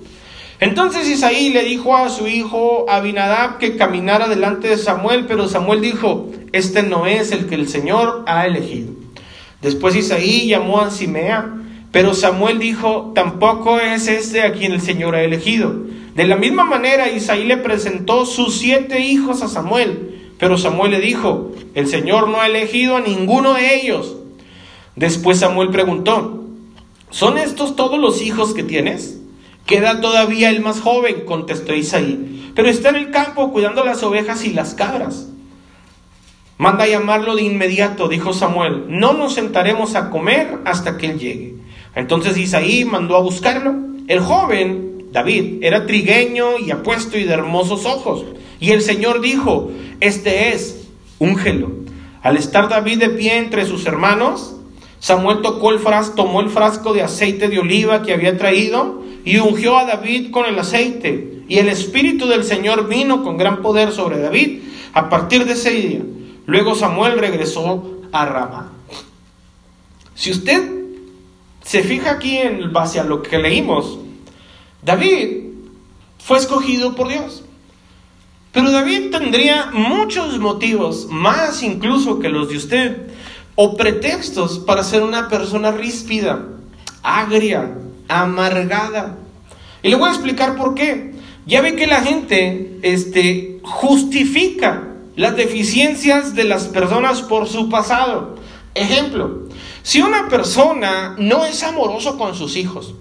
[0.60, 5.82] Entonces Isaí le dijo a su hijo Abinadab que caminara delante de Samuel, pero Samuel
[5.82, 8.92] dijo, este no es el que el Señor ha elegido.
[9.62, 11.52] Después Isaí llamó a Simea,
[11.92, 15.74] pero Samuel dijo, tampoco es este a quien el Señor ha elegido.
[16.14, 21.00] De la misma manera Isaí le presentó sus siete hijos a Samuel, pero Samuel le
[21.00, 24.16] dijo, el Señor no ha elegido a ninguno de ellos.
[24.96, 26.44] Después Samuel preguntó,
[27.10, 29.20] ¿son estos todos los hijos que tienes?
[29.66, 34.46] Queda todavía el más joven, contestó Isaí, pero está en el campo cuidando las ovejas
[34.46, 35.28] y las cabras.
[36.58, 38.86] Manda a llamarlo de inmediato, dijo Samuel.
[38.88, 41.56] No nos sentaremos a comer hasta que él llegue.
[41.94, 43.76] Entonces Isaí mandó a buscarlo.
[44.08, 48.26] El joven, David, era trigueño y apuesto y de hermosos ojos.
[48.60, 50.88] Y el Señor dijo, este es,
[51.20, 51.72] úngelo.
[52.22, 54.56] Al estar David de pie entre sus hermanos,
[55.00, 59.38] Samuel tocó el frasco, tomó el frasco de aceite de oliva que había traído y
[59.38, 61.44] ungió a David con el aceite.
[61.48, 64.62] Y el Espíritu del Señor vino con gran poder sobre David
[64.94, 66.02] a partir de ese día.
[66.46, 68.72] Luego Samuel regresó a Ramá.
[70.16, 70.78] Si usted
[71.64, 74.00] se fija aquí en base a lo que leímos,
[74.82, 75.44] David
[76.18, 77.44] fue escogido por Dios.
[78.58, 82.98] Pero David tendría muchos motivos, más incluso que los de usted,
[83.54, 86.44] o pretextos para ser una persona ríspida,
[87.04, 89.16] agria, amargada.
[89.84, 91.14] Y le voy a explicar por qué.
[91.46, 98.38] Ya ve que la gente este, justifica las deficiencias de las personas por su pasado.
[98.74, 99.50] Ejemplo,
[99.84, 102.96] si una persona no es amoroso con sus hijos,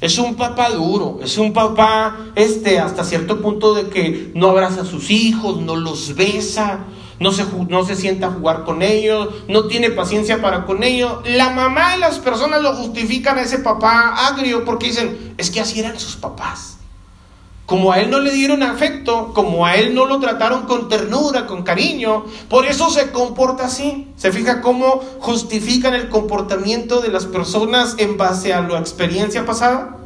[0.00, 4.82] es un papá duro, es un papá este hasta cierto punto de que no abraza
[4.82, 6.84] a sus hijos, no los besa,
[7.18, 11.18] no se, no se sienta a jugar con ellos, no tiene paciencia para con ellos.
[11.26, 15.60] La mamá y las personas lo justifican a ese papá agrio porque dicen, es que
[15.60, 16.77] así eran sus papás.
[17.68, 21.44] Como a él no le dieron afecto, como a él no lo trataron con ternura,
[21.44, 24.08] con cariño, por eso se comporta así.
[24.16, 29.98] ¿Se fija cómo justifican el comportamiento de las personas en base a la experiencia pasada?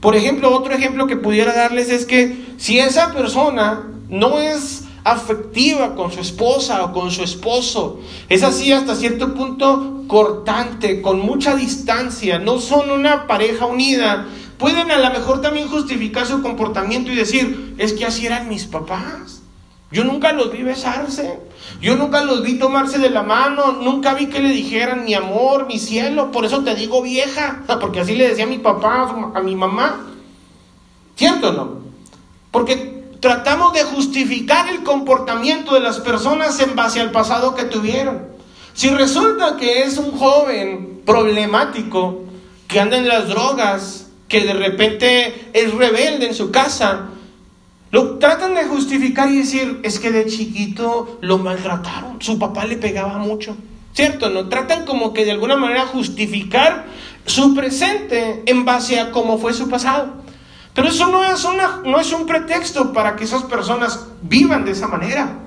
[0.00, 5.94] Por ejemplo, otro ejemplo que pudiera darles es que si esa persona no es afectiva
[5.94, 8.00] con su esposa o con su esposo.
[8.30, 14.26] Es así hasta cierto punto cortante, con mucha distancia, no son una pareja unida.
[14.62, 18.66] Pueden a lo mejor también justificar su comportamiento y decir, es que así eran mis
[18.66, 19.42] papás.
[19.90, 21.40] Yo nunca los vi besarse,
[21.80, 25.66] yo nunca los vi tomarse de la mano, nunca vi que le dijeran mi amor,
[25.66, 29.40] mi cielo, por eso te digo vieja, porque así le decía a mi papá, a
[29.40, 30.06] mi mamá.
[31.16, 31.78] ¿Cierto o no?
[32.52, 38.28] Porque tratamos de justificar el comportamiento de las personas en base al pasado que tuvieron.
[38.74, 42.20] Si resulta que es un joven problemático,
[42.68, 44.01] que anda en las drogas,
[44.32, 47.10] que de repente es rebelde en su casa,
[47.90, 52.78] lo tratan de justificar y decir, es que de chiquito lo maltrataron, su papá le
[52.78, 53.54] pegaba mucho.
[53.92, 54.30] ¿Cierto?
[54.30, 56.86] No tratan como que de alguna manera justificar
[57.26, 60.14] su presente en base a cómo fue su pasado.
[60.72, 64.70] Pero eso no es, una, no es un pretexto para que esas personas vivan de
[64.70, 65.40] esa manera.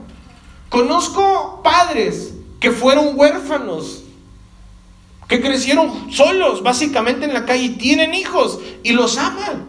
[0.69, 4.03] Conozco padres que fueron huérfanos,
[5.27, 9.65] que crecieron solos básicamente en la calle y tienen hijos y los aman,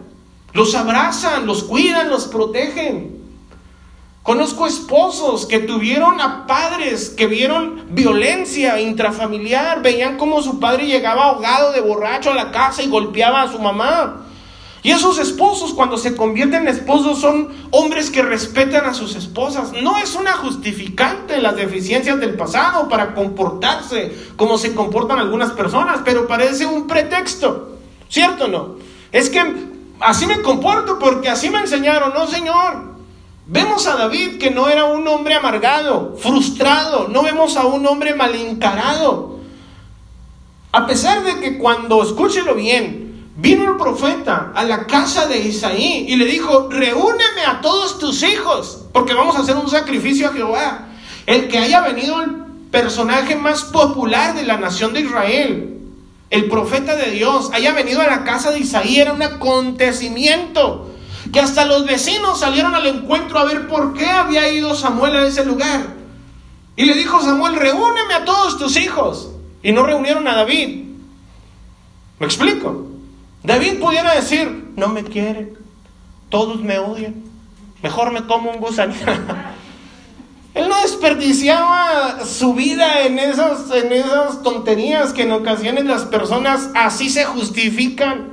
[0.53, 3.17] los abrazan, los cuidan, los protegen.
[4.27, 11.27] Conozco esposos que tuvieron a padres que vieron violencia intrafamiliar, veían cómo su padre llegaba
[11.29, 14.26] ahogado de borracho a la casa y golpeaba a su mamá.
[14.83, 19.73] Y esos esposos cuando se convierten en esposos son hombres que respetan a sus esposas.
[19.81, 26.01] No es una justificante las deficiencias del pasado para comportarse como se comportan algunas personas,
[26.05, 27.77] pero parece un pretexto.
[28.07, 28.75] ¿Cierto o no?
[29.11, 29.41] Es que
[29.99, 32.13] así me comporto porque así me enseñaron.
[32.13, 32.97] No, señor.
[33.49, 38.13] Vemos a David que no era un hombre amargado, frustrado, no vemos a un hombre
[38.13, 39.37] mal encarado.
[40.73, 43.06] A pesar de que cuando, escúchelo bien,
[43.37, 48.23] vino el profeta a la casa de Isaí y le dijo, reúneme a todos tus
[48.23, 50.87] hijos, porque vamos a hacer un sacrificio a Jehová.
[51.27, 52.31] El que haya venido el
[52.71, 55.79] personaje más popular de la nación de Israel,
[56.29, 60.89] el profeta de Dios, haya venido a la casa de Isaí, era un acontecimiento
[61.31, 65.27] que hasta los vecinos salieron al encuentro a ver por qué había ido Samuel a
[65.27, 65.85] ese lugar.
[66.75, 69.29] Y le dijo Samuel, reúneme a todos tus hijos.
[69.61, 70.85] Y no reunieron a David.
[72.19, 72.96] ¿Me explico?
[73.47, 75.57] David pudiera decir, no me quieren,
[76.27, 77.15] todos me odian,
[77.81, 79.09] mejor me como un gusanito.
[80.53, 86.71] Él no desperdiciaba su vida en esas, en esas tonterías que en ocasiones las personas
[86.75, 88.31] así se justifican.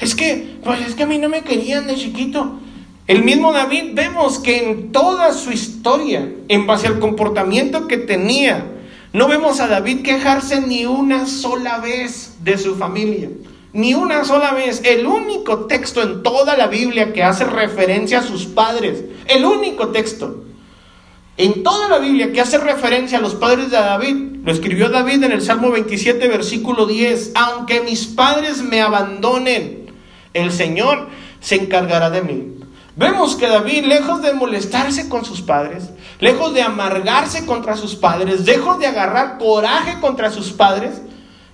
[0.00, 2.58] Es que, pues es que a mí no me querían de chiquito.
[3.06, 8.66] El mismo David vemos que en toda su historia, en base al comportamiento que tenía,
[9.12, 13.28] no vemos a David quejarse ni una sola vez de su familia.
[13.74, 14.80] Ni una sola vez.
[14.84, 19.04] El único texto en toda la Biblia que hace referencia a sus padres.
[19.26, 20.44] El único texto.
[21.36, 25.24] En toda la Biblia que hace referencia a los padres de David, lo escribió David
[25.24, 27.32] en el Salmo 27, versículo 10.
[27.34, 29.92] Aunque mis padres me abandonen,
[30.32, 31.08] el Señor
[31.40, 32.54] se encargará de mí.
[32.94, 38.46] Vemos que David, lejos de molestarse con sus padres, lejos de amargarse contra sus padres,
[38.46, 41.02] lejos de agarrar coraje contra sus padres,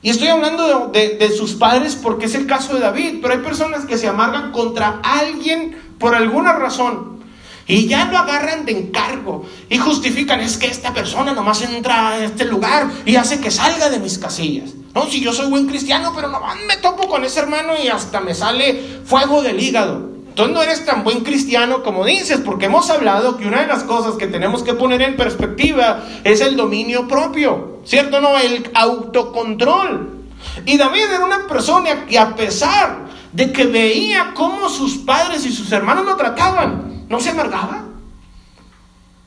[0.02, 3.84] y estoy hablando de, sus padres porque es el caso de David, pero hay personas
[3.84, 7.20] que se amargan contra alguien por alguna razón.
[7.66, 12.24] Y ya lo agarran de encargo y justifican, es que esta persona nomás entra a
[12.24, 14.70] este lugar y hace que salga de mis casillas.
[14.94, 18.20] No, si yo soy buen cristiano, pero no me topo con ese hermano y hasta
[18.20, 20.10] me sale fuego del hígado.
[20.30, 23.82] Entonces no eres tan buen cristiano como dices, porque hemos hablado que una de las
[23.82, 28.20] cosas que tenemos que poner en perspectiva es el dominio propio, ¿cierto?
[28.20, 30.20] No, el autocontrol.
[30.64, 35.52] Y David era una persona que a pesar de que veía cómo sus padres y
[35.52, 37.86] sus hermanos lo trataban, no se amargaba.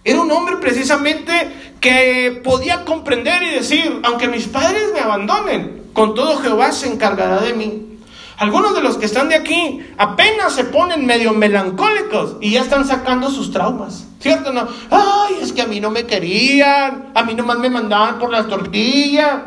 [0.05, 6.15] Era un hombre precisamente que podía comprender y decir, aunque mis padres me abandonen, con
[6.15, 7.92] todo Jehová se encargará de mí.
[8.37, 12.85] Algunos de los que están de aquí apenas se ponen medio melancólicos y ya están
[12.85, 14.51] sacando sus traumas, ¿cierto?
[14.51, 18.31] No, ay, es que a mí no me querían, a mí nomás me mandaban por
[18.31, 19.43] las tortillas.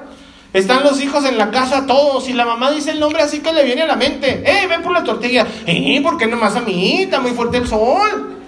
[0.52, 3.52] Están los hijos en la casa todos y la mamá dice el nombre así que
[3.52, 4.42] le viene a la mente.
[4.46, 5.46] ¡Eh, ven por la tortilla!
[5.66, 7.02] ¡Eh, por qué nomás a mí?
[7.02, 8.38] Está muy fuerte el sol.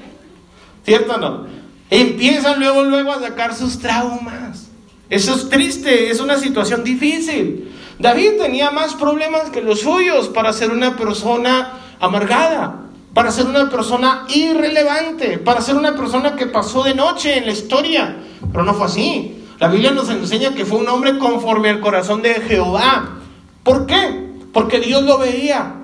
[0.84, 1.46] ¿Cierto no?
[1.90, 4.68] Empiezan luego, luego a sacar sus traumas.
[5.10, 7.72] Eso es triste, es una situación difícil.
[7.98, 12.82] David tenía más problemas que los suyos para ser una persona amargada,
[13.12, 17.52] para ser una persona irrelevante, para ser una persona que pasó de noche en la
[17.52, 18.16] historia.
[18.52, 19.44] Pero no fue así.
[19.58, 23.18] La Biblia nos enseña que fue un hombre conforme al corazón de Jehová.
[23.64, 24.28] ¿Por qué?
[24.52, 25.74] Porque Dios lo veía.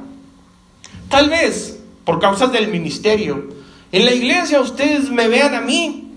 [1.09, 3.49] Tal vez por causas del ministerio,
[3.91, 6.13] en la iglesia ustedes me vean a mí.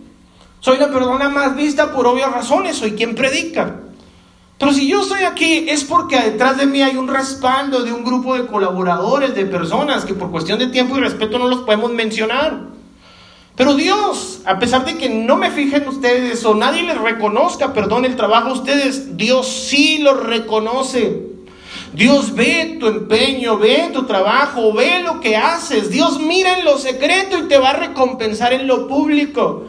[0.60, 3.87] Soy la persona más vista por obvias razones, soy quien predica.
[4.58, 8.04] Pero si yo estoy aquí es porque detrás de mí hay un respaldo de un
[8.04, 11.92] grupo de colaboradores, de personas que por cuestión de tiempo y respeto no los podemos
[11.92, 12.62] mencionar.
[13.56, 18.06] Pero Dios, a pesar de que no me fijen ustedes o nadie les reconozca, perdón,
[18.06, 21.24] el trabajo a ustedes, Dios sí lo reconoce.
[21.94, 25.90] Dios ve tu empeño, ve tu trabajo, ve lo que haces.
[25.90, 29.66] Dios mira en lo secreto y te va a recompensar en lo público.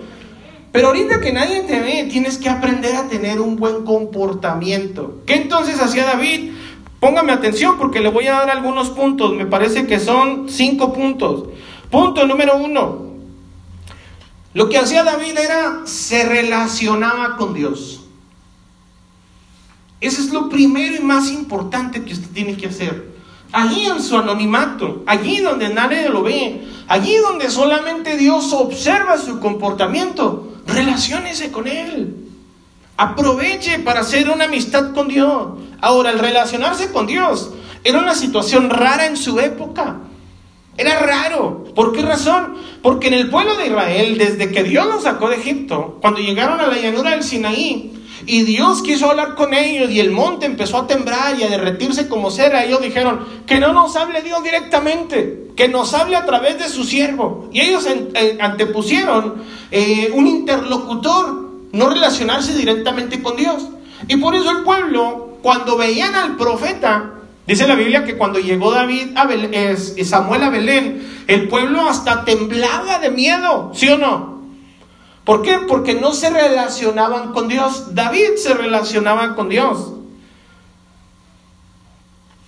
[0.78, 5.22] Pero ahorita que nadie te ve, tienes que aprender a tener un buen comportamiento.
[5.26, 6.52] ¿Qué entonces hacía David?
[7.00, 9.34] Póngame atención porque le voy a dar algunos puntos.
[9.34, 11.48] Me parece que son cinco puntos.
[11.90, 13.08] Punto número uno.
[14.54, 18.04] Lo que hacía David era se relacionaba con Dios.
[20.00, 23.16] Eso es lo primero y más importante que usted tiene que hacer.
[23.50, 29.40] Allí en su anonimato, allí donde nadie lo ve, allí donde solamente Dios observa su
[29.40, 32.14] comportamiento, relaciónese con Él.
[32.96, 35.58] Aproveche para hacer una amistad con Dios.
[35.80, 37.50] Ahora, el relacionarse con Dios
[37.84, 39.96] era una situación rara en su época.
[40.76, 41.64] Era raro.
[41.74, 42.54] ¿Por qué razón?
[42.82, 46.60] Porque en el pueblo de Israel, desde que Dios los sacó de Egipto, cuando llegaron
[46.60, 50.78] a la llanura del Sinaí, y Dios quiso hablar con ellos y el monte empezó
[50.78, 52.64] a temblar y a derretirse como cera.
[52.64, 56.84] Ellos dijeron, que no nos hable Dios directamente, que nos hable a través de su
[56.84, 57.48] siervo.
[57.52, 57.86] Y ellos
[58.40, 63.68] antepusieron eh, un interlocutor, no relacionarse directamente con Dios.
[64.08, 67.14] Y por eso el pueblo, cuando veían al profeta,
[67.48, 72.26] Dice la Biblia que cuando llegó David a Belén, Samuel a Belén, el pueblo hasta
[72.26, 74.37] temblaba de miedo, ¿sí o no?
[75.28, 75.58] ¿Por qué?
[75.58, 77.94] Porque no se relacionaban con Dios.
[77.94, 79.92] David se relacionaba con Dios.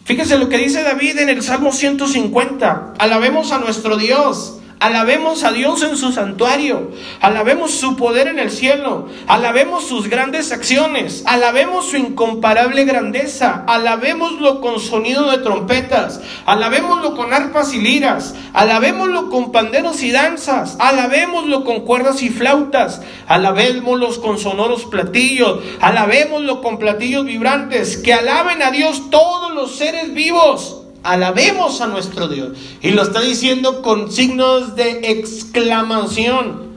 [0.06, 2.94] Fíjese lo que dice David en el Salmo 150.
[2.96, 4.59] Alabemos a nuestro Dios.
[4.80, 10.52] Alabemos a Dios en su santuario, alabemos su poder en el cielo, alabemos sus grandes
[10.52, 18.34] acciones, alabemos su incomparable grandeza, alabémoslo con sonido de trompetas, alabémoslo con arpas y liras,
[18.54, 26.62] alabémoslo con panderos y danzas, alabémoslo con cuerdas y flautas, alabémoslo con sonoros platillos, alabémoslo
[26.62, 32.56] con platillos vibrantes, que alaben a Dios todos los seres vivos Alabemos a nuestro Dios.
[32.82, 36.70] Y lo está diciendo con signos de exclamación.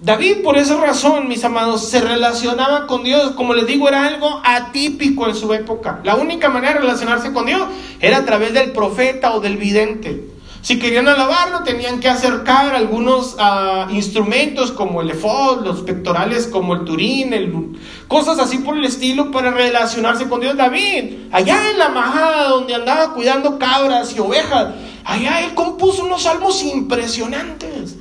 [0.00, 3.32] David, por esa razón, mis amados, se relacionaba con Dios.
[3.32, 6.00] Como les digo, era algo atípico en su época.
[6.04, 7.68] La única manera de relacionarse con Dios
[8.00, 10.29] era a través del profeta o del vidente.
[10.62, 16.74] Si querían alabarlo, tenían que acercar algunos ah, instrumentos como el efod, los pectorales como
[16.74, 20.56] el turín, cosas así por el estilo para relacionarse con Dios.
[20.56, 26.24] David, allá en la majada donde andaba cuidando cabras y ovejas, allá él compuso unos
[26.24, 27.96] salmos impresionantes.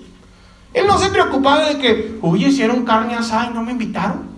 [0.74, 4.30] Él no se preocupaba de que, uy, hicieron carne asada y no me invitaron.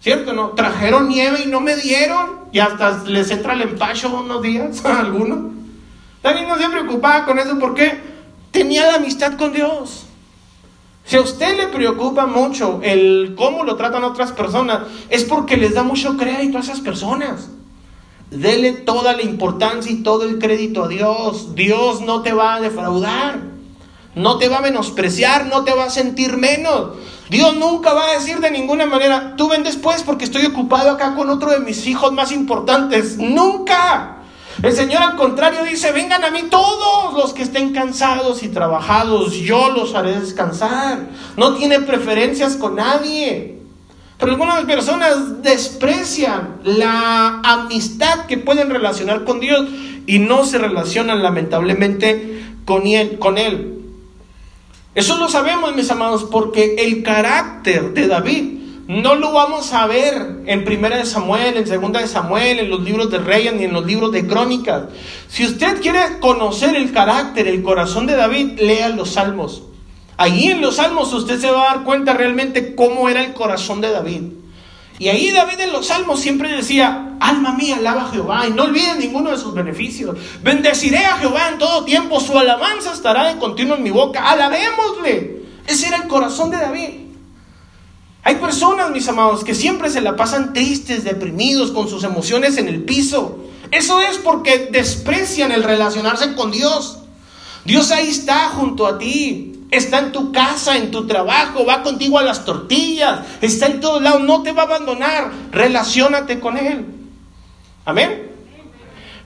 [0.00, 0.32] ¿Cierto?
[0.32, 0.50] ¿No?
[0.50, 2.38] Trajeron nieve y no me dieron.
[2.52, 5.57] Y hasta les entra el empacho unos días a algunos.
[6.22, 8.00] David no se preocupaba con eso porque
[8.50, 10.04] tenía la amistad con Dios.
[11.04, 15.74] Si a usted le preocupa mucho el cómo lo tratan otras personas, es porque les
[15.74, 17.48] da mucho crédito a esas personas.
[18.30, 21.54] Dele toda la importancia y todo el crédito a Dios.
[21.54, 23.40] Dios no te va a defraudar.
[24.14, 26.96] No te va a menospreciar, no te va a sentir menos.
[27.30, 31.14] Dios nunca va a decir de ninguna manera, tú ven después porque estoy ocupado acá
[31.14, 33.16] con otro de mis hijos más importantes.
[33.16, 34.17] Nunca.
[34.62, 39.34] El Señor al contrario dice, vengan a mí todos los que estén cansados y trabajados,
[39.34, 40.98] yo los haré descansar.
[41.36, 43.58] No tiene preferencias con nadie.
[44.18, 49.68] Pero algunas personas desprecian la amistad que pueden relacionar con Dios
[50.08, 53.78] y no se relacionan lamentablemente con él, con él.
[54.96, 58.58] Eso lo sabemos, mis amados, porque el carácter de David
[58.88, 62.80] no lo vamos a ver en Primera de Samuel, en Segunda de Samuel, en los
[62.80, 64.84] libros de Reyes ni en los libros de Crónicas.
[65.28, 69.62] Si usted quiere conocer el carácter, el corazón de David, lea los Salmos.
[70.16, 73.82] Allí en los Salmos usted se va a dar cuenta realmente cómo era el corazón
[73.82, 74.22] de David.
[74.98, 78.64] Y ahí David en los Salmos siempre decía, alma mía, alaba a Jehová y no
[78.64, 80.16] olvides ninguno de sus beneficios.
[80.42, 84.30] Bendeciré a Jehová en todo tiempo, su alabanza estará de continuo en mi boca.
[84.30, 85.42] Alabémosle.
[85.66, 87.07] Ese era el corazón de David.
[88.22, 92.68] Hay personas, mis amados, que siempre se la pasan tristes, deprimidos, con sus emociones en
[92.68, 93.38] el piso.
[93.70, 96.98] Eso es porque desprecian el relacionarse con Dios.
[97.64, 99.54] Dios ahí está junto a ti.
[99.70, 104.00] Está en tu casa, en tu trabajo, va contigo a las tortillas, está en todos
[104.00, 105.30] lados, no te va a abandonar.
[105.52, 106.86] Relaciónate con Él.
[107.84, 108.32] Amén.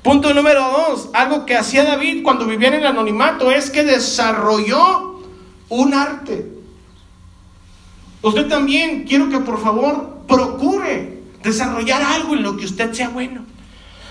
[0.03, 5.21] Punto número dos, algo que hacía David cuando vivía en el anonimato es que desarrolló
[5.69, 6.62] un arte.
[8.23, 13.45] Usted también quiero que por favor procure desarrollar algo en lo que usted sea bueno.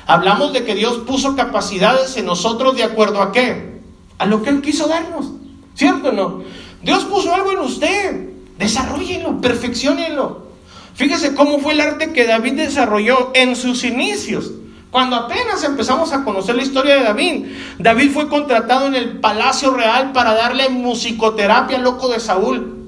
[0.06, 3.80] Hablamos de que Dios puso capacidades en nosotros de acuerdo a qué?
[4.18, 5.32] A lo que Él quiso darnos.
[5.76, 6.44] ¿Cierto o no?
[6.84, 8.30] Dios puso algo en usted.
[8.58, 10.48] Desarrollenlo, perfeccionenlo.
[10.94, 14.52] Fíjese cómo fue el arte que David desarrolló en sus inicios.
[14.92, 17.46] Cuando apenas empezamos a conocer la historia de David,
[17.80, 22.81] David fue contratado en el palacio real para darle musicoterapia al loco de Saúl.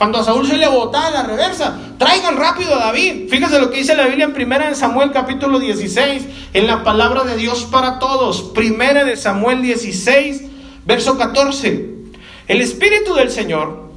[0.00, 3.28] Cuando a Saúl se le botaba la reversa, traigan rápido a David.
[3.28, 7.24] Fíjese lo que dice la Biblia en Primera de Samuel capítulo 16, en la palabra
[7.24, 8.40] de Dios para todos.
[8.54, 10.44] Primera de Samuel 16,
[10.86, 11.90] verso 14.
[12.48, 13.90] El espíritu del Señor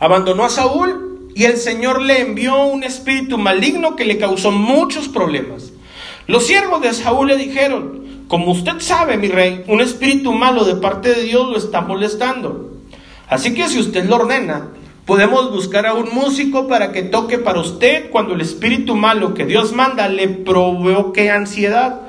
[0.00, 5.06] abandonó a Saúl y el Señor le envió un espíritu maligno que le causó muchos
[5.06, 5.70] problemas.
[6.26, 10.74] Los siervos de Saúl le dijeron, como usted sabe, mi rey, un espíritu malo de
[10.74, 12.72] parte de Dios lo está molestando.
[13.28, 14.70] Así que si usted lo ordena,
[15.06, 19.44] Podemos buscar a un músico para que toque para usted cuando el espíritu malo que
[19.44, 22.02] Dios manda le provoque ansiedad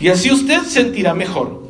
[0.00, 1.62] y así usted sentirá mejor.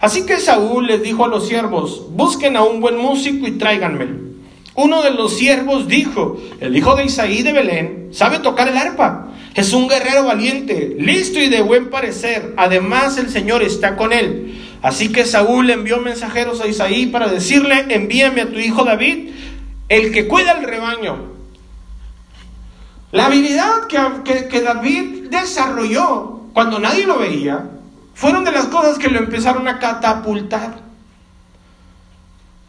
[0.00, 4.30] Así que Saúl les dijo a los siervos, busquen a un buen músico y tráiganmelo.
[4.74, 9.28] Uno de los siervos dijo, el hijo de Isaí de Belén sabe tocar el arpa,
[9.54, 14.58] es un guerrero valiente, listo y de buen parecer, además el Señor está con él.
[14.82, 19.30] Así que Saúl envió mensajeros a Isaí para decirle, envíame a tu hijo David
[19.90, 21.18] el que cuida el rebaño.
[23.10, 27.68] La habilidad que, que, David desarrolló cuando nadie lo veía,
[28.14, 30.78] fueron de las cosas que lo empezaron a catapultar.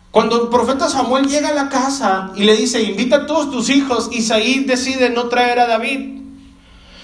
[0.09, 3.69] Cuando el profeta Samuel llega a la casa y le dice, invita a todos tus
[3.69, 6.22] hijos, Isaí decide no traer a David.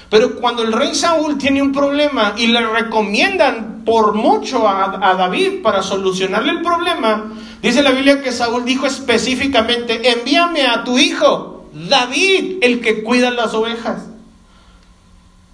[0.10, 5.14] Pero cuando el rey Saúl tiene un problema y le recomiendan por mucho a, a,
[5.14, 7.26] David para solucionarle el problema,
[7.62, 13.32] dice la Biblia que Saúl dijo específicamente, envíame a tu hijo, David, el que cuida
[13.32, 14.04] las ovejas.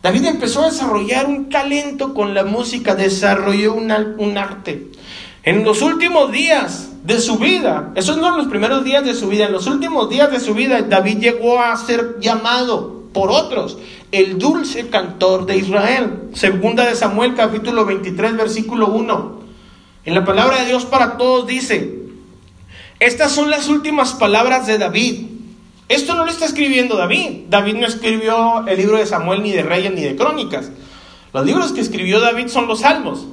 [0.01, 4.91] David empezó a desarrollar un talento con la música, desarrolló un arte.
[5.43, 9.45] En los últimos días de su vida, esos no los primeros días de su vida,
[9.45, 13.77] en los últimos días de su vida, David llegó a ser llamado por otros
[14.13, 16.29] el dulce cantor de Israel.
[16.33, 19.42] Segunda de Samuel capítulo 23 versículo 1.
[20.05, 21.95] En la palabra de Dios para todos dice,
[22.99, 25.33] estas son las últimas palabras de David
[25.93, 27.45] esto no lo está escribiendo David.
[27.49, 30.71] David no escribió el libro de Samuel, ni de Reyes, ni de Crónicas.
[31.33, 33.27] Los libros que escribió David son los Salmos.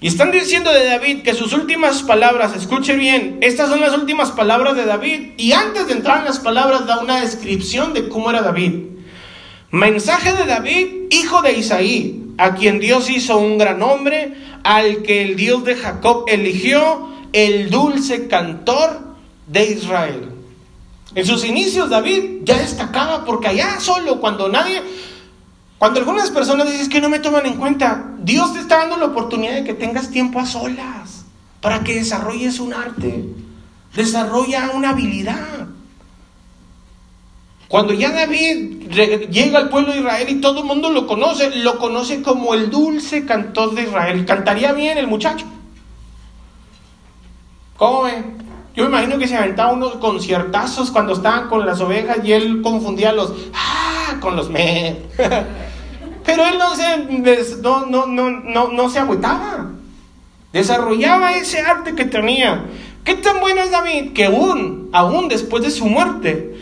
[0.00, 4.32] Y están diciendo de David que sus últimas palabras, escuche bien, estas son las últimas
[4.32, 5.32] palabras de David.
[5.36, 8.84] Y antes de entrar en las palabras da una descripción de cómo era David.
[9.70, 15.22] Mensaje de David, hijo de Isaí, a quien Dios hizo un gran hombre, al que
[15.22, 19.14] el Dios de Jacob eligió, el dulce cantor
[19.46, 20.30] de Israel.
[21.14, 24.82] En sus inicios David ya destacaba porque allá solo, cuando nadie,
[25.78, 29.06] cuando algunas personas dicen que no me toman en cuenta, Dios te está dando la
[29.06, 31.24] oportunidad de que tengas tiempo a solas
[31.60, 33.24] para que desarrolles un arte,
[33.94, 35.68] desarrolla una habilidad.
[37.68, 41.78] Cuando ya David llega al pueblo de Israel y todo el mundo lo conoce, lo
[41.78, 44.24] conoce como el dulce cantor de Israel.
[44.24, 45.46] Cantaría bien el muchacho.
[47.76, 48.44] ¿Cómo ven?
[48.74, 52.60] Yo me imagino que se aventaba unos conciertazos cuando estaban con las ovejas y él
[52.62, 54.96] confundía los ah con los me.
[56.24, 59.70] Pero él no se, no, no, no, no, se agüitaba.
[60.52, 62.64] Desarrollaba ese arte que tenía.
[63.04, 64.12] ¿Qué tan bueno es David?
[64.14, 66.56] Que aún, aún después de su muerte,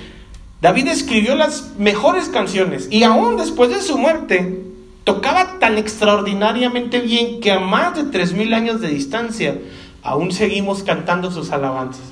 [0.62, 2.86] David escribió las mejores canciones.
[2.88, 4.62] Y aún después de su muerte,
[5.02, 9.58] tocaba tan extraordinariamente bien que a más de 3.000 años de distancia,
[10.04, 12.04] aún seguimos cantando sus alabanzas.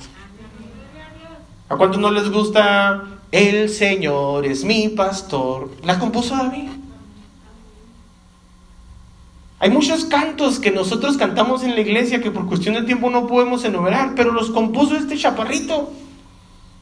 [1.69, 5.71] ¿A cuántos no les gusta El Señor es mi pastor?
[5.85, 6.71] La compuso David.
[9.61, 13.29] Hay muchos cantos que nosotros cantamos en la iglesia que por cuestión de tiempo no
[13.29, 15.93] podemos enumerar, pero los compuso este chaparrito.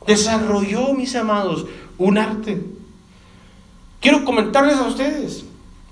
[0.08, 2.60] Desarrolló, mis amados, un arte.
[4.00, 5.44] Quiero comentarles a ustedes,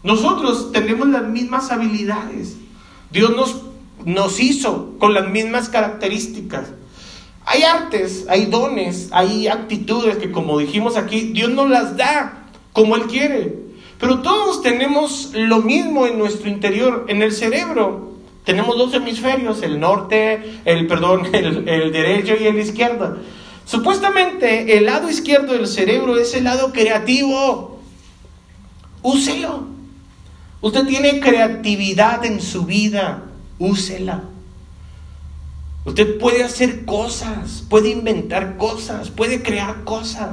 [0.02, 2.56] nosotros tenemos las mismas habilidades.
[3.12, 3.66] Dios nos
[4.04, 6.68] nos hizo con las mismas características.
[7.44, 12.96] Hay artes, hay dones, hay actitudes que como dijimos aquí, Dios nos las da como
[12.96, 13.54] Él quiere.
[13.98, 18.12] Pero todos tenemos lo mismo en nuestro interior, en el cerebro.
[18.44, 23.16] Tenemos dos hemisferios, el norte, el perdón, el, el derecho y el izquierdo.
[23.66, 27.80] Supuestamente el lado izquierdo del cerebro es el lado creativo.
[29.02, 29.64] Úselo.
[30.60, 33.24] Usted tiene creatividad en su vida
[33.58, 34.22] úsela.
[35.84, 40.30] Usted puede hacer cosas, puede inventar cosas, puede crear cosas.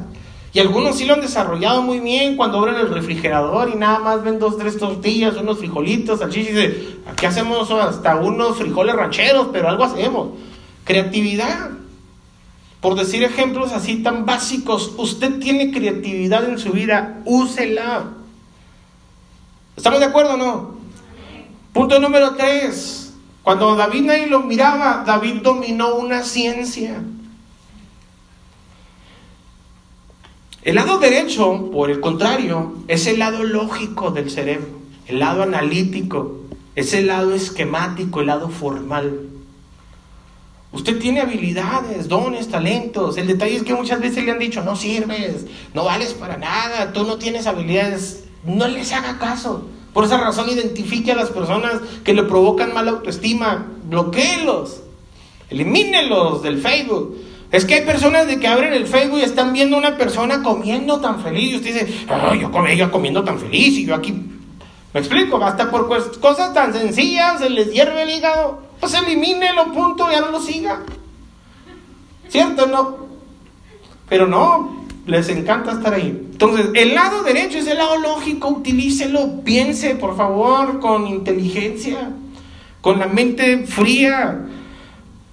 [0.52, 4.24] Y algunos sí lo han desarrollado muy bien cuando abren el refrigerador y nada más
[4.24, 9.48] ven dos, tres tortillas, unos frijolitos, salchichas y dicen, aquí hacemos hasta unos frijoles rancheros,
[9.52, 10.30] pero algo hacemos.
[10.84, 11.72] Creatividad.
[12.84, 18.12] Por decir ejemplos así tan básicos, usted tiene creatividad en su vida, úsela.
[19.78, 20.76] ¿Estamos de acuerdo o no?
[21.72, 23.14] Punto número tres.
[23.42, 27.02] Cuando David nadie lo miraba, David dominó una ciencia.
[30.64, 34.68] El lado derecho, por el contrario, es el lado lógico del cerebro,
[35.08, 36.42] el lado analítico,
[36.76, 39.30] es el lado esquemático, el lado formal.
[40.74, 43.18] Usted tiene habilidades, dones, talentos.
[43.18, 45.46] El detalle es que muchas veces le han dicho, no sirves,
[45.76, 48.26] no vales para nada, tú no tienes habilidades.
[48.44, 49.68] No les haga caso.
[49.94, 54.82] Por esa razón identifique a las personas que le provocan mala autoestima, bloqueelos,
[55.52, 57.18] elimínelos del Facebook.
[57.52, 60.42] Es que hay personas de que abren el Facebook y están viendo a una persona
[60.42, 62.06] comiendo tan feliz y usted dice,
[62.42, 64.12] yo ella comiendo tan feliz y yo aquí...
[64.92, 65.44] ¿Me explico?
[65.44, 68.63] Hasta por cosas tan sencillas se les hierve el hígado.
[68.84, 70.82] Pues elimínelo, punto, ya no lo siga.
[72.28, 72.68] ¿Cierto?
[72.68, 72.98] No.
[74.10, 76.10] Pero no, les encanta estar ahí.
[76.10, 82.12] Entonces, el lado derecho es el lado lógico, utilícelo, piense, por favor, con inteligencia,
[82.82, 84.48] con la mente fría.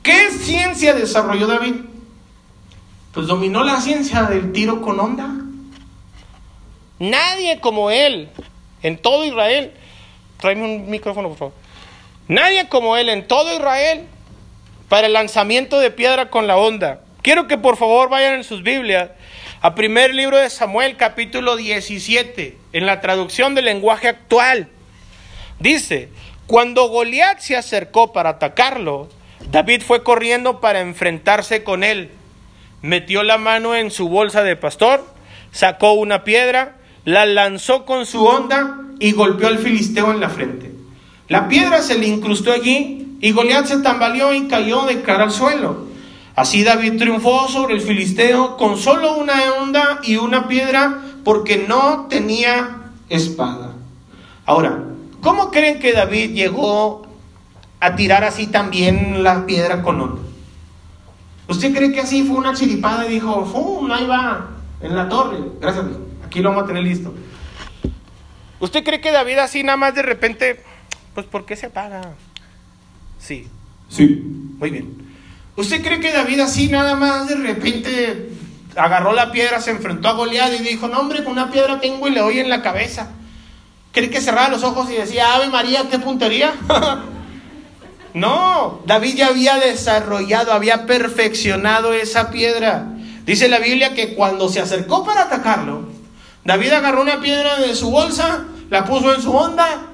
[0.04, 1.74] ¿Qué ciencia desarrolló David?
[3.12, 5.28] Pues dominó la ciencia del tiro con onda.
[7.00, 8.28] Nadie como él
[8.84, 9.72] en todo Israel.
[10.38, 11.69] Tráeme un micrófono, por favor.
[12.30, 14.06] Nadie como él en todo Israel
[14.88, 17.00] para el lanzamiento de piedra con la onda.
[17.22, 19.10] Quiero que por favor vayan en sus Biblias
[19.60, 24.68] a primer libro de Samuel, capítulo 17, en la traducción del lenguaje actual.
[25.58, 26.08] Dice,
[26.46, 29.08] cuando Goliat se acercó para atacarlo,
[29.50, 32.12] David fue corriendo para enfrentarse con él.
[32.80, 35.04] Metió la mano en su bolsa de pastor,
[35.50, 40.69] sacó una piedra, la lanzó con su onda y golpeó al filisteo en la frente.
[41.30, 45.30] La piedra se le incrustó allí y Goliat se tambaleó y cayó de cara al
[45.30, 45.86] suelo.
[46.34, 52.08] Así David triunfó sobre el filisteo con solo una onda y una piedra porque no
[52.10, 53.74] tenía espada.
[54.44, 54.82] Ahora,
[55.20, 57.06] ¿cómo creen que David llegó
[57.78, 60.22] a tirar así también la piedra con onda?
[61.46, 63.88] ¿Usted cree que así fue una chiripada y dijo, ¡fum!
[63.92, 64.48] Ahí va,
[64.82, 65.38] en la torre.
[65.60, 65.84] Gracias,
[66.26, 67.14] aquí lo vamos a tener listo.
[68.58, 70.64] ¿Usted cree que David así nada más de repente,
[71.14, 72.14] pues ¿por qué se apaga?
[73.18, 73.48] Sí.
[73.88, 74.22] Sí.
[74.58, 75.10] Muy bien.
[75.56, 78.30] ¿Usted cree que David así nada más de repente
[78.76, 82.08] agarró la piedra, se enfrentó a Goliat y dijo, no hombre, con una piedra tengo
[82.08, 83.10] y le doy en la cabeza?
[83.92, 86.54] ¿Cree que cerraba los ojos y decía, Ave María, qué puntería?
[88.14, 92.86] no, David ya había desarrollado, había perfeccionado esa piedra.
[93.26, 95.88] Dice la Biblia que cuando se acercó para atacarlo,
[96.44, 99.89] David agarró una piedra de su bolsa, la puso en su onda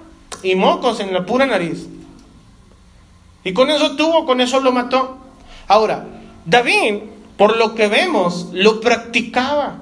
[0.47, 1.87] y mocos en la pura nariz.
[3.43, 5.19] Y con eso tuvo, con eso lo mató.
[5.67, 6.07] Ahora,
[6.45, 6.95] David,
[7.37, 9.79] por lo que vemos, lo practicaba.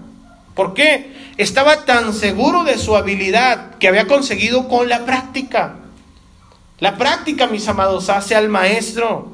[0.55, 1.13] ¿Por qué?
[1.37, 5.77] Estaba tan seguro de su habilidad que había conseguido con la práctica.
[6.79, 9.33] La práctica, mis amados, hace al maestro.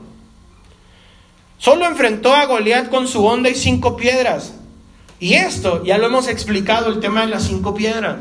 [1.58, 4.54] Solo enfrentó a Goliat con su onda y cinco piedras.
[5.20, 8.16] Y esto ya lo hemos explicado, el tema de las cinco piedras.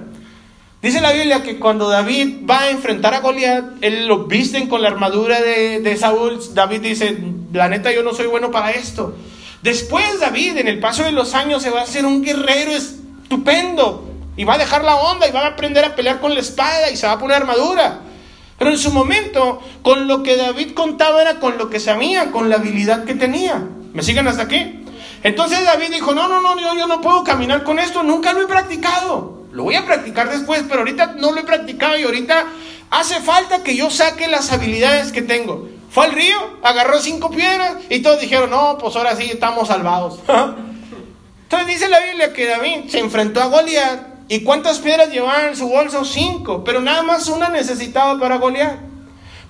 [0.82, 4.82] Dice la Biblia que cuando David va a enfrentar a Goliat, él lo visten con
[4.82, 6.39] la armadura de, Saúl.
[6.53, 7.17] David dice,
[7.51, 9.13] la neta yo no soy bueno para esto.
[9.61, 14.05] Después David, en el paso de los años, se va a hacer un guerrero estupendo.
[14.38, 16.89] Y va a dejar la onda y va a aprender a pelear con la espada
[16.89, 17.99] y se va a poner armadura.
[18.57, 22.49] Pero en su momento, con lo que David contaba era con lo que sabía, con
[22.49, 23.61] la habilidad que tenía.
[23.93, 24.86] ¿Me siguen hasta aquí?
[25.23, 28.47] Entonces David dijo, no, no, no, yo no puedo caminar con esto, nunca lo he
[28.47, 29.38] practicado.
[29.52, 32.45] Lo voy a practicar después, pero ahorita no lo he practicado y ahorita
[32.91, 35.70] hace falta que yo saque las habilidades que tengo.
[35.89, 40.20] Fue al río, agarró cinco piedras y todos dijeron, no, pues ahora sí estamos salvados.
[41.43, 45.56] Entonces dice la Biblia que David se enfrentó a Goliat y cuántas piedras llevaba en
[45.56, 48.88] su bolsa, cinco, pero nada más una necesitaba para Goliat.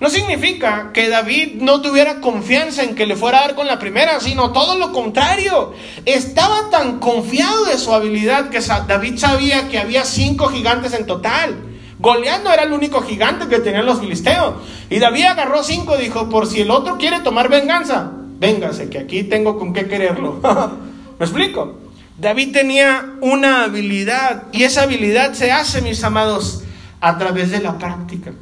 [0.00, 3.78] No significa que David no tuviera confianza en que le fuera a dar con la
[3.78, 5.74] primera, sino todo lo contrario.
[6.06, 11.54] Estaba tan confiado de su habilidad que David sabía que había cinco gigantes en total.
[11.98, 14.54] Goliat no era el único gigante que tenían los filisteos.
[14.88, 19.00] Y David agarró cinco y dijo, por si el otro quiere tomar venganza, véngase, que
[19.00, 20.40] aquí tengo con qué quererlo.
[21.18, 21.74] ¿Me explico?
[22.16, 26.64] David tenía una habilidad y esa habilidad se hace, mis amados,
[27.02, 28.32] a través de la práctica.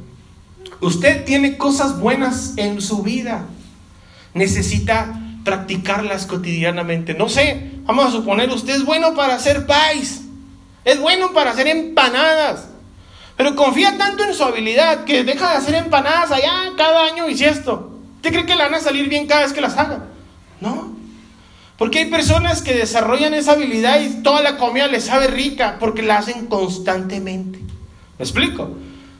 [0.81, 3.45] Usted tiene cosas buenas en su vida.
[4.33, 7.13] Necesita practicarlas cotidianamente.
[7.13, 10.21] No sé, vamos a suponer, usted es bueno para hacer pais.
[10.85, 12.67] Es bueno para hacer empanadas.
[13.35, 17.41] Pero confía tanto en su habilidad que deja de hacer empanadas allá cada año y
[17.43, 17.91] esto.
[18.17, 20.07] ¿Usted cree que le van a salir bien cada vez que las haga?
[20.59, 20.93] No.
[21.77, 26.01] Porque hay personas que desarrollan esa habilidad y toda la comida les sabe rica porque
[26.01, 27.59] la hacen constantemente.
[28.17, 28.71] ¿Me explico?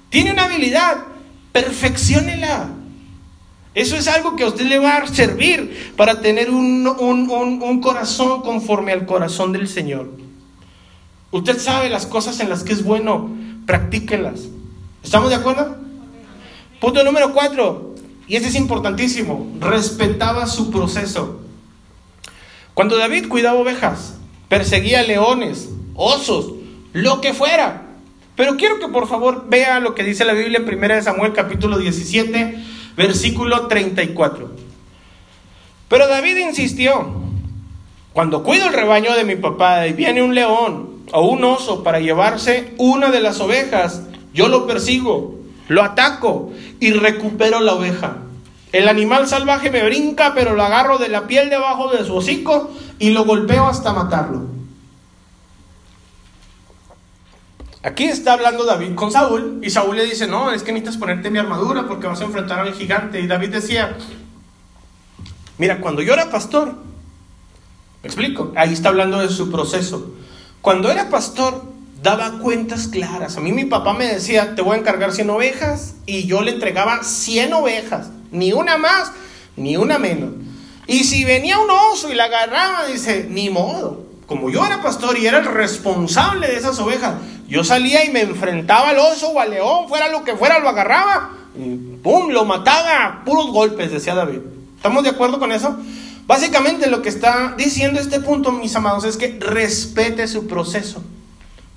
[0.10, 0.98] Tiene una habilidad,
[1.52, 2.70] perfeccionela.
[3.76, 8.42] Eso es algo que a usted le va a servir para tener un, un corazón
[8.42, 10.10] conforme al corazón del Señor.
[11.32, 13.30] Usted sabe las cosas en las que es bueno
[13.66, 14.42] practíquenlas.
[15.04, 15.78] ¿Estamos de acuerdo?
[16.80, 17.96] Punto número cuatro,
[18.28, 21.42] y este es importantísimo, respetaba su proceso.
[22.74, 24.16] Cuando David cuidaba ovejas,
[24.48, 26.54] perseguía leones, osos,
[26.94, 27.89] lo que fuera.
[28.40, 31.78] Pero quiero que por favor vea lo que dice la Biblia en 1 Samuel capítulo
[31.78, 32.56] 17,
[32.96, 34.50] versículo 34.
[35.90, 37.16] Pero David insistió,
[38.14, 42.00] cuando cuido el rebaño de mi papá y viene un león o un oso para
[42.00, 45.36] llevarse una de las ovejas, yo lo persigo,
[45.68, 48.20] lo ataco y recupero la oveja.
[48.72, 52.72] El animal salvaje me brinca, pero lo agarro de la piel debajo de su hocico
[53.00, 54.59] y lo golpeo hasta matarlo.
[57.82, 61.30] Aquí está hablando David con Saúl y Saúl le dice, no, es que necesitas ponerte
[61.30, 63.22] mi armadura porque vas a enfrentar al gigante.
[63.22, 63.96] Y David decía,
[65.58, 66.76] mira, cuando yo era pastor,
[68.04, 70.14] me explico, ahí está hablando de su proceso.
[70.62, 71.64] Cuando era pastor,
[72.04, 73.38] daba cuentas claras.
[73.38, 76.52] A mí mi papá me decía, te voy a encargar 100 ovejas y yo le
[76.52, 79.14] entregaba 100 ovejas, ni una más,
[79.56, 80.32] ni una menos.
[80.86, 84.09] Y si venía un oso y la agarraba, dice, ni modo.
[84.30, 87.16] Como yo era pastor y era el responsable de esas ovejas,
[87.48, 90.70] yo salía y me enfrentaba al oso o al león, fuera lo que fuera, lo
[90.70, 92.30] agarraba y ¡pum!
[92.30, 94.42] lo mataba, puros golpes, decía David.
[94.76, 95.76] ¿Estamos de acuerdo con eso?
[96.28, 101.02] Básicamente lo que está diciendo este punto, mis amados, es que respete su proceso.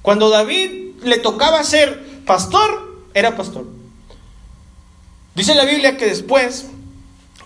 [0.03, 3.65] Cuando David le tocaba ser pastor, era pastor.
[5.35, 6.67] Dice la Biblia que después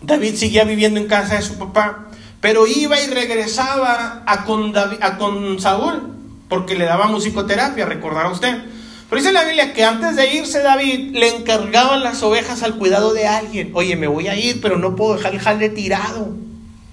[0.03, 2.09] David seguía viviendo en casa de su papá,
[2.47, 6.13] pero iba y regresaba a con, a con Saúl,
[6.49, 8.63] porque le daba musicoterapia, recordará usted.
[9.11, 13.13] Pero dice la Biblia que antes de irse David le encargaban las ovejas al cuidado
[13.15, 13.73] de alguien.
[13.75, 16.37] Oye, me voy a ir, pero no puedo dejar el jale tirado.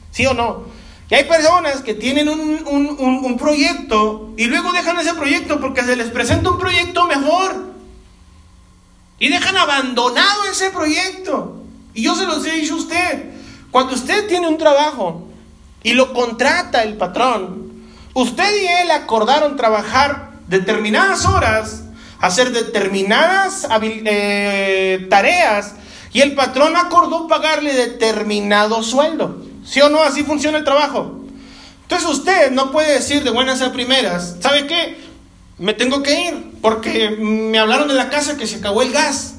[0.10, 0.64] ¿Sí o no?
[1.12, 6.10] Y hay personas que tienen un, proyecto y luego dejan ese proyecto porque se les
[6.10, 7.74] presenta un proyecto mejor.
[9.20, 11.62] Y dejan abandonado ese proyecto.
[11.94, 13.26] Y yo se los he dicho a usted.
[13.70, 15.28] Cuando usted tiene un trabajo
[15.84, 17.72] y lo contrata el patrón,
[18.14, 21.84] usted y él acordaron trabajar determinadas horas,
[22.20, 25.76] hacer determinadas eh, tareas,
[26.14, 29.42] y el patrón acordó pagarle determinado sueldo.
[29.66, 30.04] ¿Sí o no?
[30.04, 31.24] Así funciona el trabajo.
[31.84, 34.98] Entonces usted no puede decir de buenas a primeras, ¿sabe qué?
[35.58, 39.36] Me tengo que ir porque me hablaron de la casa que se acabó el gas.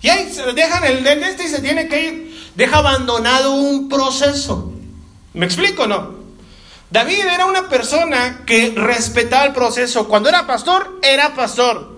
[0.00, 2.50] Y ahí se dejan el de este y se tiene que ir.
[2.54, 4.72] Deja abandonado un proceso.
[5.36, 6.14] ¿Me explico o no?
[6.90, 10.08] David era una persona que respetaba el proceso.
[10.08, 11.94] Cuando era pastor, era pastor.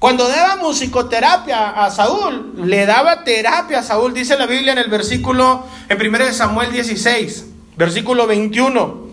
[0.00, 4.90] Cuando daba musicoterapia a Saúl, le daba terapia a Saúl, dice la Biblia en el
[4.90, 7.46] versículo, en 1 Samuel 16,
[7.76, 9.08] versículo 21.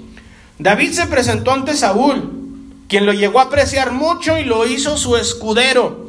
[0.58, 5.16] David se presentó ante Saúl, quien lo llegó a apreciar mucho y lo hizo su
[5.16, 6.08] escudero.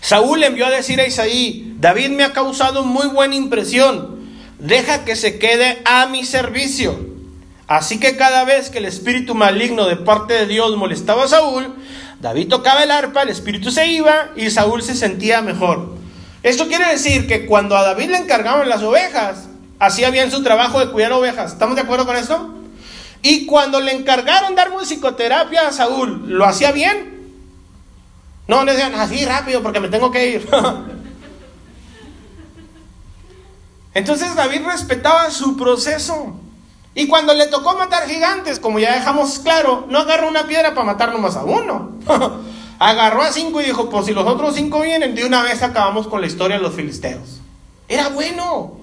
[0.00, 4.13] Saúl envió a decir a Isaí, David me ha causado muy buena impresión,
[4.64, 6.98] deja que se quede a mi servicio.
[7.66, 11.74] Así que cada vez que el espíritu maligno de parte de Dios molestaba a Saúl,
[12.20, 15.94] David tocaba el arpa, el espíritu se iba y Saúl se sentía mejor.
[16.42, 19.48] Esto quiere decir que cuando a David le encargaban las ovejas,
[19.78, 21.52] hacía bien su trabajo de cuidar ovejas.
[21.52, 22.54] ¿Estamos de acuerdo con esto?
[23.22, 27.14] Y cuando le encargaron dar musicoterapia a Saúl, ¿lo hacía bien?
[28.46, 30.48] No, le decían así rápido porque me tengo que ir.
[33.94, 36.34] Entonces David respetaba su proceso.
[36.96, 40.86] Y cuando le tocó matar gigantes, como ya dejamos claro, no agarró una piedra para
[40.86, 41.92] matar nomás a uno.
[42.78, 46.08] Agarró a cinco y dijo, pues si los otros cinco vienen, de una vez acabamos
[46.08, 47.40] con la historia de los filisteos.
[47.88, 48.74] Era bueno,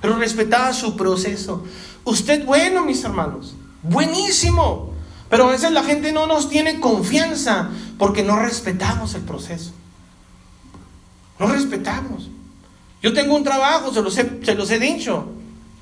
[0.00, 1.64] pero respetaba su proceso.
[2.04, 4.92] Usted bueno, mis hermanos, buenísimo.
[5.28, 7.68] Pero a veces la gente no nos tiene confianza
[7.98, 9.72] porque no respetamos el proceso.
[11.38, 12.30] No respetamos.
[13.02, 15.26] Yo tengo un trabajo, se los se los he dicho.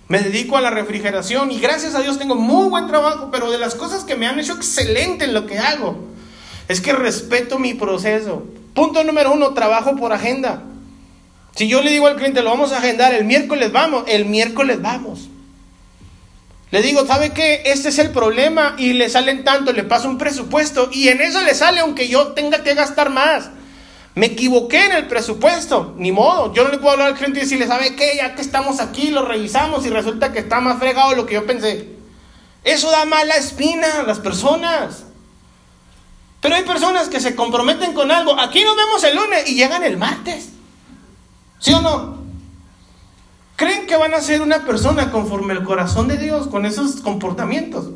[0.08, 3.58] Me dedico a la refrigeración y gracias a Dios tengo muy buen trabajo, pero de
[3.58, 5.96] las cosas que me han hecho excelente en lo que hago
[6.68, 8.44] es que respeto mi proceso.
[8.74, 10.62] Punto número uno, trabajo por agenda.
[11.56, 14.80] Si yo le digo al cliente, lo vamos a agendar, el miércoles vamos, el miércoles
[14.82, 15.28] vamos.
[16.70, 17.62] Le digo, ¿sabe qué?
[17.64, 21.40] Este es el problema y le salen tanto, le paso un presupuesto y en eso
[21.42, 23.50] le sale aunque yo tenga que gastar más.
[24.16, 26.52] Me equivoqué en el presupuesto, ni modo.
[26.54, 28.16] Yo no le puedo hablar al cliente y decirle, ¿sabe qué?
[28.16, 31.34] Ya que estamos aquí, lo revisamos y resulta que está más fregado de lo que
[31.34, 31.90] yo pensé.
[32.64, 35.04] Eso da mala espina a las personas.
[36.40, 38.40] Pero hay personas que se comprometen con algo.
[38.40, 40.48] Aquí nos vemos el lunes y llegan el martes.
[41.58, 42.16] ¿Sí o no?
[43.56, 47.90] ¿Creen que van a ser una persona conforme al corazón de Dios con esos comportamientos?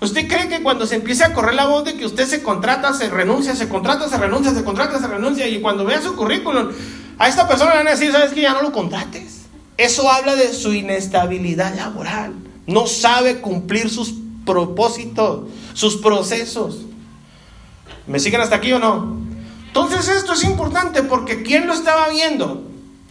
[0.00, 2.94] ¿Usted cree que cuando se empiece a correr la voz de que usted se contrata,
[2.94, 6.68] se renuncia, se contrata, se renuncia, se contrata, se renuncia, y cuando vea su currículum,
[7.18, 9.42] a esta persona le van a decir, ¿sabes que Ya no lo contrates.
[9.76, 12.34] Eso habla de su inestabilidad laboral.
[12.66, 14.14] No sabe cumplir sus
[14.46, 16.78] propósitos, sus procesos.
[18.06, 19.18] ¿Me siguen hasta aquí o no?
[19.66, 22.62] Entonces esto es importante porque ¿quién lo estaba viendo?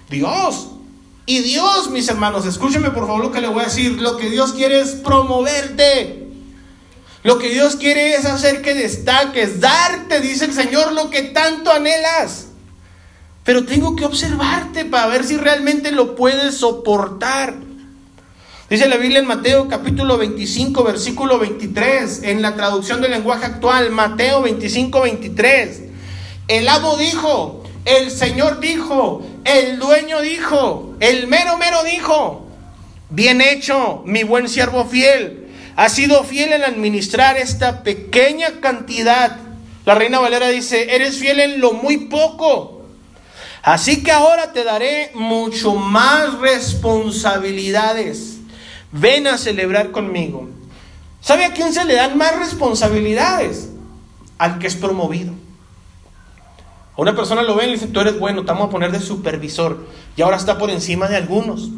[0.10, 0.72] Dios.
[1.26, 4.02] Y Dios, mis hermanos, escúcheme por favor lo que le voy a decir.
[4.02, 6.19] Lo que Dios quiere es promoverte.
[7.22, 11.72] Lo que Dios quiere es hacer que destaques, darte, dice el Señor, lo que tanto
[11.72, 12.48] anhelas.
[13.44, 17.56] Pero tengo que observarte para ver si realmente lo puedes soportar.
[18.70, 23.90] Dice la Biblia en Mateo capítulo 25, versículo 23, en la traducción del lenguaje actual,
[23.90, 25.82] Mateo 25, 23.
[26.48, 32.46] El amo dijo, el Señor dijo, el dueño dijo, el mero mero dijo,
[33.10, 35.49] bien hecho, mi buen siervo fiel
[35.80, 39.38] Has sido fiel en administrar esta pequeña cantidad.
[39.86, 42.82] La reina Valera dice, eres fiel en lo muy poco.
[43.64, 48.40] Así que ahora te daré mucho más responsabilidades.
[48.92, 50.50] Ven a celebrar conmigo.
[51.22, 53.70] ¿Sabe a quién se le dan más responsabilidades?
[54.38, 55.32] Al que es promovido.
[56.98, 58.92] A una persona lo ven y le dice, tú eres bueno, te vamos a poner
[58.92, 59.88] de supervisor.
[60.18, 61.70] Y ahora está por encima de algunos.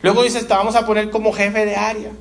[0.00, 2.12] Luego dice, te vamos a poner como jefe de área.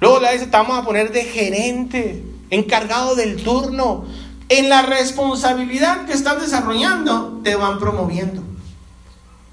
[0.00, 4.04] Luego le dice, te vamos a poner de gerente, encargado del turno.
[4.48, 8.42] En la responsabilidad que estás desarrollando, te van promoviendo.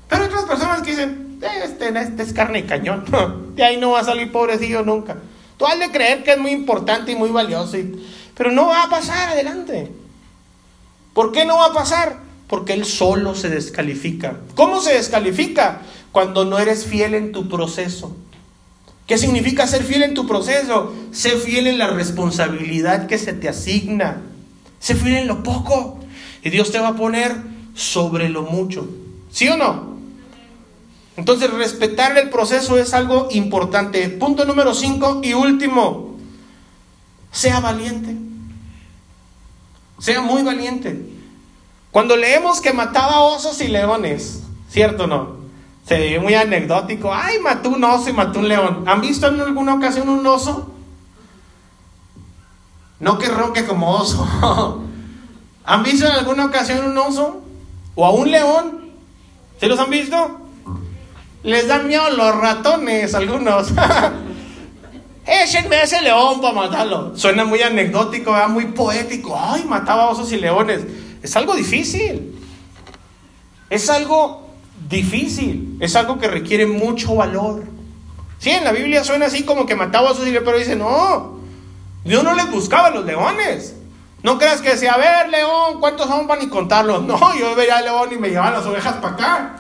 [0.07, 3.05] Pero otras personas que dicen, este, este es carne y cañón.
[3.55, 5.17] De ahí no va a salir pobrecillo nunca.
[5.57, 7.77] Tú has de creer que es muy importante y muy valioso,
[8.35, 9.91] pero no va a pasar adelante.
[11.13, 12.17] ¿Por qué no va a pasar?
[12.47, 14.37] Porque él solo se descalifica.
[14.55, 15.81] ¿Cómo se descalifica?
[16.11, 18.15] Cuando no eres fiel en tu proceso.
[19.07, 20.93] ¿Qué significa ser fiel en tu proceso?
[21.11, 24.21] Ser fiel en la responsabilidad que se te asigna.
[24.79, 25.99] Sé fiel en lo poco.
[26.41, 27.35] Y Dios te va a poner
[27.75, 28.87] sobre lo mucho.
[29.31, 29.93] ¿Sí o no?
[31.15, 34.07] Entonces, respetar el proceso es algo importante.
[34.09, 36.17] Punto número 5 y último.
[37.31, 38.15] Sea valiente.
[39.99, 40.99] Sea muy valiente.
[41.91, 45.42] Cuando leemos que mataba osos y leones, ¿cierto o no?
[45.85, 47.13] Se ve muy anecdótico.
[47.13, 48.83] Ay, mató un oso y mató un león.
[48.87, 50.71] ¿Han visto en alguna ocasión un oso?
[52.99, 54.25] No que ronque como oso.
[55.65, 57.41] ¿Han visto en alguna ocasión un oso?
[57.95, 58.91] ¿O a un león?
[59.59, 60.39] ¿Sí los han visto?
[61.43, 63.73] Les dan miedo los ratones, algunos.
[65.25, 67.17] Échenme a ese león para matarlo.
[67.17, 69.37] Suena muy anecdótico, muy poético.
[69.37, 70.81] Ay, mataba osos y leones.
[71.21, 72.39] Es algo difícil.
[73.69, 74.42] Es algo
[74.89, 75.77] difícil.
[75.79, 77.63] Es algo que requiere mucho valor.
[78.39, 81.39] Sí, en la Biblia suena así como que mataba osos y leones, pero dice, no.
[82.03, 83.75] Dios no les buscaba a los leones.
[84.21, 87.03] No creas que decía, a ver, león, ¿cuántos son para ni contarlos?
[87.03, 89.55] No, yo veía al león y me llevaba las ovejas para acá.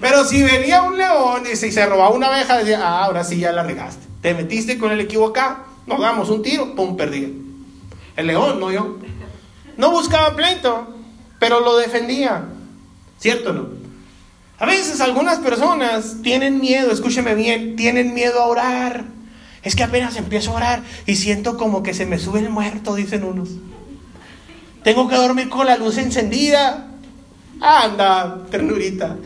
[0.00, 3.52] Pero si venía un león y se, robaba una abeja, decía, ah, ahora sí ya
[3.52, 4.06] la regaste.
[4.20, 7.44] Te metiste con el equivocado, nos damos un tiro, pum, perdí.
[8.16, 8.98] El león, no yo.
[9.76, 10.88] No buscaba pleito,
[11.38, 12.44] pero lo defendía.
[13.18, 13.77] ¿Cierto o no?
[14.58, 19.04] A veces algunas personas tienen miedo, escúcheme bien, tienen miedo a orar.
[19.62, 22.94] Es que apenas empiezo a orar y siento como que se me sube el muerto,
[22.94, 23.50] dicen unos.
[24.82, 26.88] Tengo que dormir con la luz encendida.
[27.60, 29.16] Anda, ternurita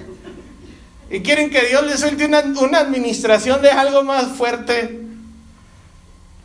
[1.13, 4.99] y quieren que Dios les suelte una, administración de algo más fuerte.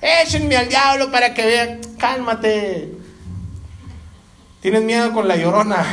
[0.01, 1.79] Échenme al diablo para que vean.
[1.97, 2.91] Cálmate.
[4.59, 5.85] Tienes miedo con la llorona.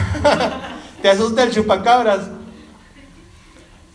[1.02, 2.22] Te asusta el chupacabras.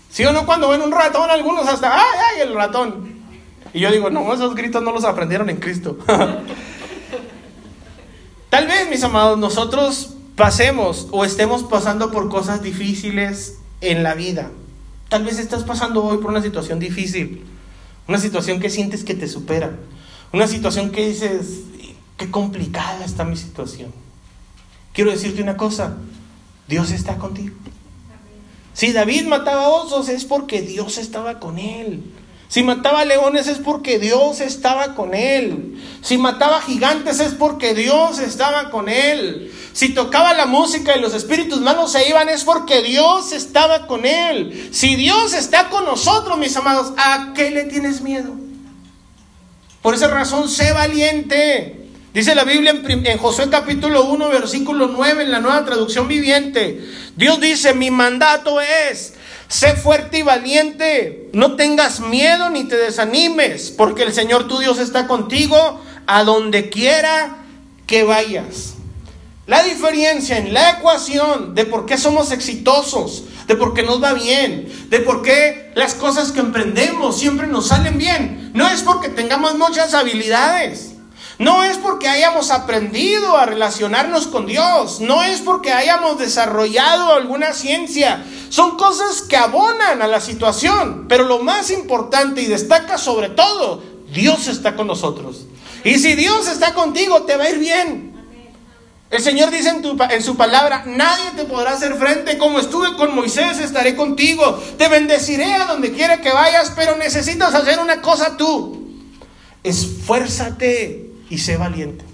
[0.09, 0.45] ¿Sí o no?
[0.45, 3.19] Cuando ven un ratón, algunos hasta, ¡ay, ay, el ratón!
[3.73, 5.97] Y yo digo, no, esos gritos no los aprendieron en Cristo.
[8.49, 14.49] Tal vez, mis amados, nosotros pasemos o estemos pasando por cosas difíciles en la vida.
[15.09, 17.45] Tal vez estás pasando hoy por una situación difícil,
[18.07, 19.75] una situación que sientes que te supera,
[20.33, 21.61] una situación que dices,
[22.17, 23.91] qué complicada está mi situación.
[24.93, 25.97] Quiero decirte una cosa,
[26.67, 27.55] Dios está contigo.
[28.73, 32.03] Si David mataba osos es porque Dios estaba con él.
[32.49, 35.79] Si mataba leones es porque Dios estaba con él.
[36.01, 39.53] Si mataba gigantes es porque Dios estaba con él.
[39.73, 44.03] Si tocaba la música y los espíritus malos se iban es porque Dios estaba con
[44.03, 44.69] él.
[44.71, 48.33] Si Dios está con nosotros, mis amados, ¿a qué le tienes miedo?
[49.83, 51.78] Por esa razón, sé valiente.
[52.13, 56.83] Dice la Biblia en, Josué capítulo 1, versículo 9, en la nueva traducción viviente.
[57.15, 59.13] Dios dice, mi mandato es
[59.47, 64.77] Sé fuerte y valiente, no tengas miedo ni te desanimes, porque el Señor tu Dios
[64.77, 67.37] está contigo a donde quiera
[67.87, 68.75] que vayas.
[69.47, 74.13] La diferencia en la ecuación de por qué somos exitosos, de por qué nos va
[74.13, 79.09] bien, de por qué las cosas que emprendemos siempre nos salen bien, no es porque
[79.09, 80.88] tengamos muchas habilidades.
[81.39, 87.53] No es porque hayamos aprendido a relacionarnos con Dios, no es porque hayamos desarrollado alguna
[87.53, 93.29] ciencia, son cosas que abonan a la situación, pero lo más importante y destaca sobre
[93.29, 93.81] todo,
[94.11, 95.45] Dios está con nosotros.
[95.85, 98.09] Y si Dios está contigo, te va a ir bien.
[99.09, 99.81] El Señor dice en,
[100.11, 104.89] en, su palabra, nadie te podrá hacer frente, como estuve con Moisés, estaré contigo, te
[104.89, 108.89] bendeciré a donde quiera que vayas, pero necesitas hacer una cosa tú,
[109.63, 112.05] esfuérzate y sé valiente.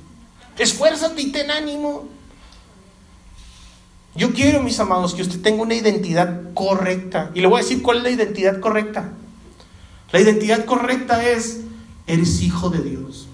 [0.57, 2.07] Esfuérzate y ten ánimo.
[4.15, 7.31] Yo quiero, mis amados, que usted tenga una identidad correcta.
[7.33, 9.11] Y le voy a decir cuál es la identidad correcta.
[10.11, 11.61] La identidad correcta es
[12.07, 13.27] eres hijo de Dios.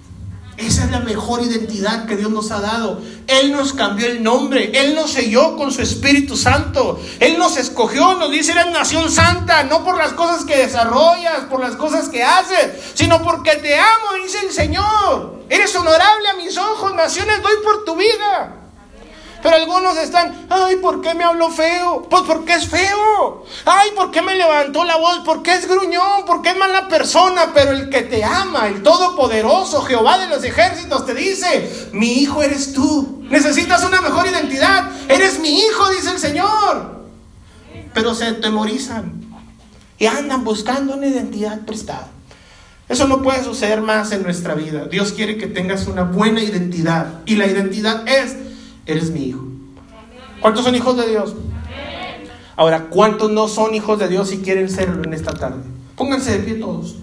[0.62, 3.02] Esa es la mejor identidad que Dios nos ha dado.
[3.28, 8.14] Él nos cambió el nombre, Él nos selló con su Espíritu Santo, Él nos escogió,
[8.16, 12.24] nos dice, eres nación santa, no por las cosas que desarrollas, por las cosas que
[12.24, 15.42] haces, sino porque te amo, dice el Señor.
[15.50, 18.61] Eres honorable a mis ojos, naciones doy por tu vida.
[19.42, 22.08] Pero algunos están, ay, ¿por qué me habló feo?
[22.10, 23.44] Pues porque es feo.
[23.66, 25.22] Ay, ¿por qué me levantó la voz?
[25.26, 27.52] Porque es gruñón, porque es mala persona.
[27.54, 32.44] Pero el que te ama, el Todopoderoso, Jehová de los ejércitos, te dice, mi hijo
[32.44, 33.24] eres tú.
[33.30, 34.92] Necesitas una mejor identidad.
[35.10, 37.02] Eres mi hijo, dice el Señor.
[37.94, 39.22] Pero se atemorizan
[39.98, 42.08] y andan buscando una identidad prestada.
[42.90, 44.86] Eso no puede suceder más en nuestra vida.
[44.86, 47.22] Dios quiere que tengas una buena identidad.
[47.26, 48.36] Y la identidad es
[48.86, 49.46] eres mi hijo.
[50.40, 51.36] ¿Cuántos son hijos de Dios?
[52.56, 55.64] Ahora, ¿cuántos no son hijos de Dios y quieren serlo en esta tarde?
[55.96, 56.98] Pónganse de pie todos.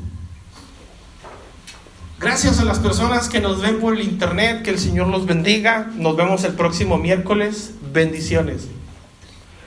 [2.21, 5.91] Gracias a las personas que nos ven por el internet, que el Señor los bendiga.
[5.95, 7.75] Nos vemos el próximo miércoles.
[7.93, 8.69] Bendiciones.